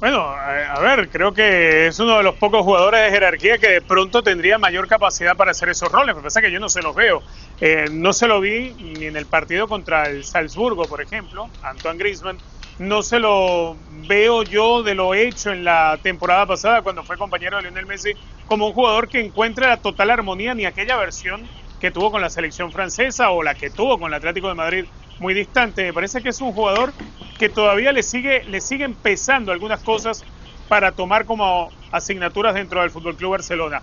Bueno, 0.00 0.22
a 0.22 0.80
ver, 0.80 1.10
creo 1.10 1.34
que 1.34 1.88
es 1.88 1.98
uno 2.00 2.16
de 2.16 2.22
los 2.22 2.34
pocos 2.36 2.62
jugadores 2.62 3.04
de 3.04 3.10
jerarquía 3.10 3.58
que 3.58 3.68
de 3.68 3.82
pronto 3.82 4.22
tendría 4.22 4.56
mayor 4.56 4.88
capacidad 4.88 5.36
para 5.36 5.50
hacer 5.50 5.68
esos 5.68 5.92
roles. 5.92 6.14
Lo 6.14 6.22
que 6.22 6.24
pasa 6.24 6.40
es 6.40 6.46
que 6.46 6.52
yo 6.52 6.58
no 6.58 6.70
se 6.70 6.80
los 6.80 6.94
veo. 6.94 7.22
Eh, 7.60 7.84
no 7.92 8.14
se 8.14 8.26
lo 8.26 8.40
vi 8.40 8.72
ni 8.78 9.04
en 9.04 9.16
el 9.16 9.26
partido 9.26 9.68
contra 9.68 10.04
el 10.04 10.24
Salzburgo, 10.24 10.84
por 10.84 11.02
ejemplo, 11.02 11.50
Antoine 11.62 11.98
Griezmann. 11.98 12.38
No 12.78 13.02
se 13.02 13.18
lo 13.18 13.76
veo 14.06 14.42
yo 14.42 14.82
de 14.82 14.94
lo 14.94 15.12
hecho 15.12 15.50
en 15.50 15.64
la 15.64 15.98
temporada 16.02 16.46
pasada 16.46 16.80
cuando 16.80 17.04
fue 17.04 17.18
compañero 17.18 17.58
de 17.58 17.64
Lionel 17.64 17.84
Messi 17.84 18.12
como 18.46 18.68
un 18.68 18.72
jugador 18.72 19.06
que 19.06 19.20
encuentra 19.20 19.68
la 19.68 19.76
total 19.76 20.10
armonía 20.10 20.54
ni 20.54 20.64
aquella 20.64 20.96
versión 20.96 21.46
que 21.78 21.90
tuvo 21.90 22.10
con 22.10 22.22
la 22.22 22.30
selección 22.30 22.72
francesa 22.72 23.30
o 23.32 23.42
la 23.42 23.54
que 23.54 23.68
tuvo 23.68 23.98
con 23.98 24.08
el 24.08 24.14
Atlético 24.14 24.48
de 24.48 24.54
Madrid 24.54 24.84
muy 25.20 25.34
distante. 25.34 25.84
Me 25.84 25.92
parece 25.92 26.22
que 26.22 26.30
es 26.30 26.40
un 26.40 26.52
jugador 26.52 26.92
que 27.38 27.48
todavía 27.48 27.92
le 27.92 28.02
sigue, 28.02 28.42
le 28.44 28.60
sigue 28.60 28.84
empezando 28.84 29.52
algunas 29.52 29.80
cosas 29.80 30.24
para 30.68 30.92
tomar 30.92 31.26
como 31.26 31.70
asignaturas 31.92 32.54
dentro 32.54 32.80
del 32.80 32.90
Fútbol 32.90 33.16
Club 33.16 33.32
Barcelona. 33.32 33.82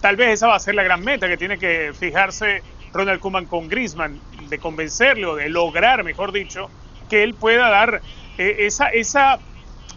Tal 0.00 0.16
vez 0.16 0.30
esa 0.30 0.48
va 0.48 0.56
a 0.56 0.60
ser 0.60 0.74
la 0.74 0.82
gran 0.82 1.02
meta 1.02 1.28
que 1.28 1.36
tiene 1.36 1.58
que 1.58 1.92
fijarse 1.98 2.62
Ronald 2.92 3.20
Koeman 3.20 3.46
con 3.46 3.68
Griezmann, 3.68 4.20
de 4.48 4.58
convencerle 4.58 5.26
o 5.26 5.36
de 5.36 5.48
lograr, 5.48 6.04
mejor 6.04 6.32
dicho, 6.32 6.70
que 7.08 7.22
él 7.22 7.34
pueda 7.34 7.68
dar 7.68 8.00
eh, 8.38 8.56
esa, 8.60 8.88
esa, 8.88 9.38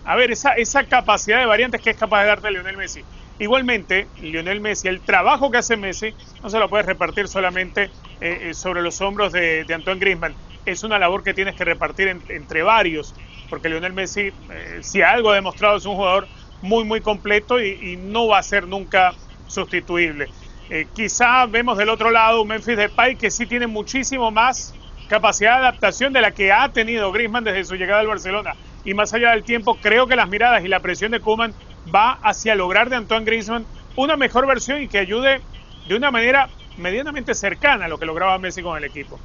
a 0.05 0.15
ver, 0.15 0.31
esa, 0.31 0.53
esa 0.53 0.83
capacidad 0.85 1.39
de 1.39 1.45
variantes 1.45 1.81
que 1.81 1.91
es 1.91 1.97
capaz 1.97 2.21
de 2.21 2.27
darte 2.27 2.51
Lionel 2.51 2.77
Messi. 2.77 3.03
Igualmente, 3.39 4.07
Lionel 4.19 4.61
Messi, 4.61 4.87
el 4.87 5.01
trabajo 5.01 5.51
que 5.51 5.57
hace 5.57 5.77
Messi, 5.77 6.13
no 6.41 6.49
se 6.49 6.57
lo 6.57 6.69
puedes 6.69 6.87
repartir 6.87 7.27
solamente 7.27 7.91
eh, 8.19 8.53
sobre 8.53 8.81
los 8.81 8.99
hombros 9.01 9.31
de, 9.31 9.63
de 9.65 9.73
Antoine 9.73 9.99
Griezmann 9.99 10.33
es 10.71 10.83
una 10.83 10.99
labor 10.99 11.23
que 11.23 11.33
tienes 11.33 11.55
que 11.55 11.63
repartir 11.63 12.09
en, 12.09 12.21
entre 12.29 12.61
varios, 12.61 13.15
porque 13.49 13.69
Lionel 13.69 13.93
Messi, 13.93 14.31
eh, 14.51 14.79
si 14.81 15.01
algo 15.01 15.31
ha 15.31 15.35
demostrado, 15.35 15.77
es 15.77 15.85
un 15.85 15.95
jugador 15.95 16.27
muy, 16.61 16.83
muy 16.83 17.01
completo 17.01 17.61
y, 17.61 17.97
no 17.97 18.27
va 18.27 18.39
a 18.39 18.43
ser 18.43 18.67
nunca 18.67 19.13
sustituible. 19.47 20.27
Eh, 20.69 20.87
quizá 20.93 21.45
vemos 21.45 21.77
del 21.77 21.89
otro 21.89 22.11
lado 22.11 22.41
un 22.41 22.47
Memphis 22.49 22.75
Depay 22.75 23.15
que 23.15 23.31
sí 23.31 23.45
tiene 23.45 23.67
muchísimo 23.67 24.31
más 24.31 24.75
capacidad 25.07 25.53
de 25.53 25.67
adaptación 25.67 26.11
de 26.11 26.19
la 26.19 26.31
que 26.31 26.51
ha 26.51 26.67
tenido 26.69 27.11
Griezmann 27.13 27.45
desde 27.45 27.63
su 27.63 27.75
llegada 27.75 28.01
al 28.01 28.07
Barcelona. 28.07 28.55
Y 28.83 28.93
más 28.93 29.13
allá 29.13 29.31
del 29.31 29.43
tiempo, 29.43 29.77
creo 29.81 30.07
que 30.07 30.15
las 30.15 30.27
miradas 30.27 30.63
y 30.65 30.67
la 30.67 30.81
presión 30.81 31.11
de 31.11 31.21
Koeman 31.21 31.53
va 31.93 32.19
hacia 32.21 32.55
lograr 32.55 32.89
de 32.89 32.97
Antoine 32.97 33.25
Griezmann 33.25 33.65
una 33.95 34.17
mejor 34.17 34.45
versión 34.45 34.81
y 34.81 34.87
que 34.87 34.99
ayude 34.99 35.41
de 35.87 35.95
una 35.95 36.11
manera 36.11 36.49
medianamente 36.77 37.33
cercana 37.33 37.85
a 37.85 37.87
lo 37.87 37.97
que 37.97 38.05
lograba 38.05 38.37
Messi 38.37 38.61
con 38.61 38.77
el 38.77 38.83
equipo. 38.83 39.19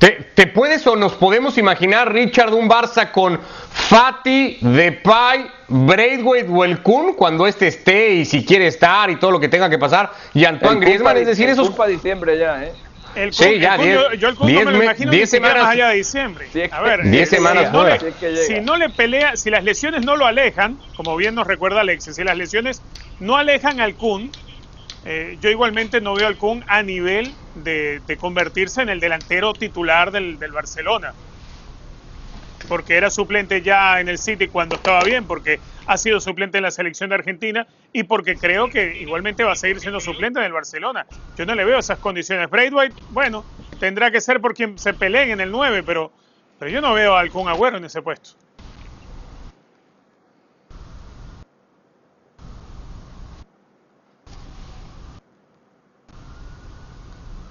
¿Te, 0.00 0.12
¿Te, 0.34 0.46
puedes 0.46 0.86
o 0.86 0.96
nos 0.96 1.12
podemos 1.12 1.58
imaginar, 1.58 2.10
Richard, 2.10 2.54
un 2.54 2.70
Barça 2.70 3.10
con 3.10 3.38
Fati, 3.38 4.56
Depay, 4.62 5.46
Braithwaite 5.68 6.48
o 6.50 6.64
el 6.64 6.80
Kun 6.80 7.12
cuando 7.12 7.46
este 7.46 7.66
esté 7.66 8.14
y 8.14 8.24
si 8.24 8.42
quiere 8.42 8.66
estar 8.66 9.10
y 9.10 9.16
todo 9.16 9.30
lo 9.30 9.38
que 9.38 9.48
tenga 9.48 9.68
que 9.68 9.76
pasar? 9.76 10.10
Y 10.32 10.46
Antoine 10.46 10.80
Griezmann, 10.80 11.18
es 11.18 11.26
decir, 11.26 11.50
esos... 11.50 11.68
para 11.72 11.90
diciembre 11.90 12.38
ya, 12.38 12.64
¿eh? 12.64 12.72
El 13.14 13.34
sí, 13.34 13.58
ya, 13.58 13.74
el 13.74 13.82
diez, 13.82 13.94
yo, 13.94 14.14
yo 14.14 14.28
el 14.28 14.36
Kun 14.36 14.46
diez, 14.46 14.64
no 14.64 14.70
me 14.70 14.78
lo 14.78 14.84
imagino 14.84 15.10
diez 15.10 15.28
semanas 15.28 15.66
allá 15.66 15.88
de 15.90 15.96
diciembre. 15.96 16.46
Sí, 16.50 16.62
a 16.70 16.80
ver, 16.80 17.02
10 17.02 17.28
semanas 17.28 17.66
si 17.66 17.72
no, 17.72 17.84
le, 17.84 18.36
si 18.46 18.60
no 18.60 18.76
le 18.78 18.88
pelea, 18.88 19.36
si 19.36 19.50
las 19.50 19.64
lesiones 19.64 20.06
no 20.06 20.16
lo 20.16 20.24
alejan, 20.24 20.78
como 20.96 21.14
bien 21.14 21.34
nos 21.34 21.46
recuerda 21.46 21.82
Alexis, 21.82 22.16
si 22.16 22.24
las 22.24 22.38
lesiones 22.38 22.80
no 23.18 23.36
alejan 23.36 23.80
al 23.80 23.96
Kun, 23.96 24.30
eh, 25.04 25.38
yo 25.40 25.48
igualmente 25.50 26.00
no 26.00 26.14
veo 26.14 26.26
al 26.26 26.36
Kun 26.36 26.64
a 26.66 26.82
nivel 26.82 27.32
de, 27.54 28.02
convertirse 28.20 28.82
en 28.82 28.88
el 28.88 29.00
delantero 29.00 29.52
titular 29.52 30.10
del, 30.10 30.38
del, 30.38 30.52
Barcelona. 30.52 31.14
Porque 32.68 32.96
era 32.96 33.10
suplente 33.10 33.62
ya 33.62 34.00
en 34.00 34.08
el 34.08 34.18
City 34.18 34.48
cuando 34.48 34.76
estaba 34.76 35.02
bien, 35.02 35.24
porque 35.26 35.58
ha 35.86 35.96
sido 35.96 36.20
suplente 36.20 36.58
en 36.58 36.62
la 36.62 36.70
selección 36.70 37.08
de 37.10 37.16
Argentina 37.16 37.66
y 37.92 38.04
porque 38.04 38.36
creo 38.36 38.68
que 38.68 38.98
igualmente 39.00 39.42
va 39.42 39.52
a 39.52 39.56
seguir 39.56 39.80
siendo 39.80 39.98
suplente 39.98 40.38
en 40.38 40.46
el 40.46 40.52
Barcelona. 40.52 41.06
Yo 41.36 41.46
no 41.46 41.54
le 41.54 41.64
veo 41.64 41.78
esas 41.78 41.98
condiciones. 41.98 42.48
Braithwaite, 42.48 42.94
bueno, 43.10 43.44
tendrá 43.80 44.10
que 44.10 44.20
ser 44.20 44.40
por 44.40 44.54
quien 44.54 44.78
se 44.78 44.94
peleen 44.94 45.30
en 45.30 45.40
el 45.40 45.50
9, 45.50 45.82
pero, 45.82 46.12
pero 46.58 46.70
yo 46.70 46.80
no 46.80 46.94
veo 46.94 47.16
al 47.16 47.30
Kun 47.30 47.48
Agüero 47.48 47.78
en 47.78 47.86
ese 47.86 48.02
puesto. 48.02 48.36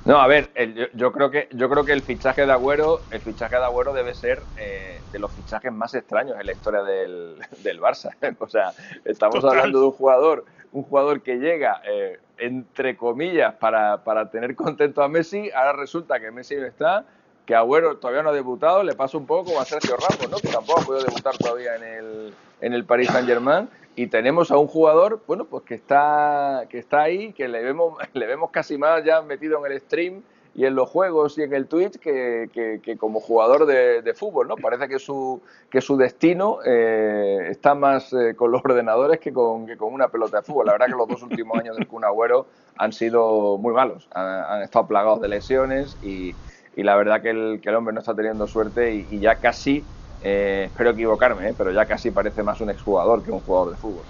No, 0.09 0.19
a 0.19 0.25
ver, 0.25 0.49
el, 0.55 0.73
yo, 0.73 0.85
yo, 0.95 1.11
creo 1.11 1.29
que 1.29 1.47
yo 1.51 1.69
creo 1.69 1.85
que 1.85 1.93
el 1.93 2.01
fichaje 2.01 2.43
de 2.43 2.51
Agüero, 2.51 3.05
el 3.11 3.21
fichaje 3.21 3.57
de 3.57 3.63
Agüero 3.63 3.93
debe 3.93 4.15
ser 4.15 4.47
eh, 4.55 5.03
de 5.11 5.19
los 5.19 5.31
fichajes 5.31 5.71
más 5.71 5.93
extraños 5.93 6.35
en 6.39 6.47
la 6.47 6.51
historia 6.51 6.81
del, 6.81 7.35
del 7.63 7.79
Barça. 7.79 8.15
o 8.39 8.47
sea, 8.47 8.73
estamos 9.05 9.35
Total. 9.35 9.59
hablando 9.59 9.81
de 9.81 9.85
un 9.85 9.91
jugador, 9.91 10.45
un 10.71 10.81
jugador 10.81 11.21
que 11.21 11.35
llega 11.35 11.83
eh, 11.87 12.19
entre 12.39 12.97
comillas 12.97 13.53
para, 13.53 14.03
para 14.03 14.31
tener 14.31 14.55
contento 14.55 15.03
a 15.03 15.07
Messi. 15.07 15.51
Ahora 15.51 15.73
resulta 15.73 16.19
que 16.19 16.31
Messi 16.31 16.55
no 16.55 16.65
está, 16.65 17.05
que 17.49 17.55
Agüero 17.55 17.97
todavía 17.97 18.21
no 18.21 18.29
ha 18.29 18.33
debutado. 18.33 18.83
Le 18.83 18.93
pasa 18.93 19.17
un 19.17 19.25
poco 19.25 19.59
a 19.59 19.65
Sergio 19.65 19.97
Ramos, 19.97 20.29
¿no? 20.29 20.37
Que 20.37 20.49
tampoco 20.49 20.81
ha 20.81 20.85
podido 20.85 21.03
debutar 21.05 21.35
todavía 21.35 21.75
en 21.77 21.83
el 21.83 22.33
en 22.61 22.73
el 22.73 22.85
Paris 22.85 23.07
Saint 23.07 23.27
Germain 23.27 23.67
y 23.95 24.05
tenemos 24.05 24.51
a 24.51 24.57
un 24.59 24.67
jugador, 24.67 25.23
bueno, 25.25 25.45
pues 25.45 25.63
que 25.63 25.73
está, 25.73 26.65
que 26.69 26.77
está 26.77 27.01
ahí, 27.01 27.33
que 27.33 27.47
le 27.47 27.63
vemos, 27.63 27.97
le 28.13 28.27
vemos 28.27 28.51
casi 28.51 28.77
más 28.77 29.03
ya 29.03 29.23
metido 29.23 29.65
en 29.65 29.71
el 29.71 29.79
stream 29.81 30.21
y 30.53 30.65
en 30.65 30.75
los 30.75 30.89
juegos 30.89 31.39
y 31.39 31.41
en 31.43 31.53
el 31.55 31.65
Twitch 31.65 31.97
que, 31.97 32.51
que, 32.53 32.81
que 32.83 32.97
como 32.97 33.19
jugador 33.19 33.65
de, 33.65 34.03
de, 34.03 34.13
fútbol, 34.13 34.47
¿no? 34.47 34.55
Parece 34.55 34.87
que 34.87 34.99
su, 34.99 35.41
que 35.71 35.81
su 35.81 35.97
destino 35.97 36.59
eh, 36.63 37.47
está 37.49 37.73
más 37.73 38.13
eh, 38.13 38.35
con 38.35 38.51
los 38.51 38.63
ordenadores 38.63 39.19
que 39.19 39.33
con, 39.33 39.65
que 39.65 39.75
con 39.75 39.91
una 39.91 40.09
pelota 40.09 40.37
de 40.37 40.43
fútbol. 40.43 40.67
La 40.67 40.73
verdad 40.73 40.85
que 40.85 40.97
los 40.97 41.07
dos 41.07 41.23
últimos 41.23 41.57
años 41.57 41.77
del 41.77 41.87
Kun 41.87 42.05
Agüero 42.05 42.45
han 42.77 42.93
sido 42.93 43.57
muy 43.57 43.73
malos, 43.73 44.07
han, 44.11 44.27
han 44.27 44.61
estado 44.61 44.85
plagados 44.85 45.21
de 45.21 45.29
lesiones 45.29 45.97
y, 46.03 46.35
y, 46.79 46.83
la 46.83 46.95
verdad 46.95 47.21
que 47.21 47.29
el, 47.29 47.59
que 47.61 47.69
el 47.69 47.75
hombre 47.75 47.93
no 47.93 47.99
está 47.99 48.15
teniendo 48.15 48.47
suerte 48.47 48.93
y, 48.93 49.07
y 49.11 49.19
ya 49.19 49.35
casi 49.35 49.83
eh, 50.21 50.63
espero 50.65 50.91
equivocarme, 50.91 51.49
¿eh? 51.49 51.55
pero 51.57 51.71
ya 51.71 51.85
casi 51.85 52.11
parece 52.11 52.43
más 52.43 52.59
un 52.61 52.69
exjugador 52.69 53.23
que 53.23 53.31
un 53.31 53.39
jugador 53.39 53.71
de 53.71 53.77
fútbol. 53.77 54.03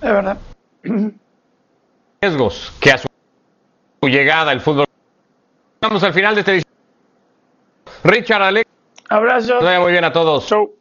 Es 0.00 0.12
verdad. 0.12 0.38
Riesgos 2.20 2.72
que 2.80 2.92
a 2.92 2.98
su 2.98 3.08
llegada 4.02 4.52
el 4.52 4.60
fútbol 4.60 4.84
Estamos 5.84 6.02
al 6.02 6.14
final 6.14 6.34
de 6.34 6.40
este 6.40 6.62
Richard 8.04 8.42
Alex. 8.42 8.70
Abrazo. 9.08 9.60
Muy 9.60 9.92
bien 9.92 10.04
a 10.04 10.12
todos. 10.12 10.46
Chau. 10.46 10.72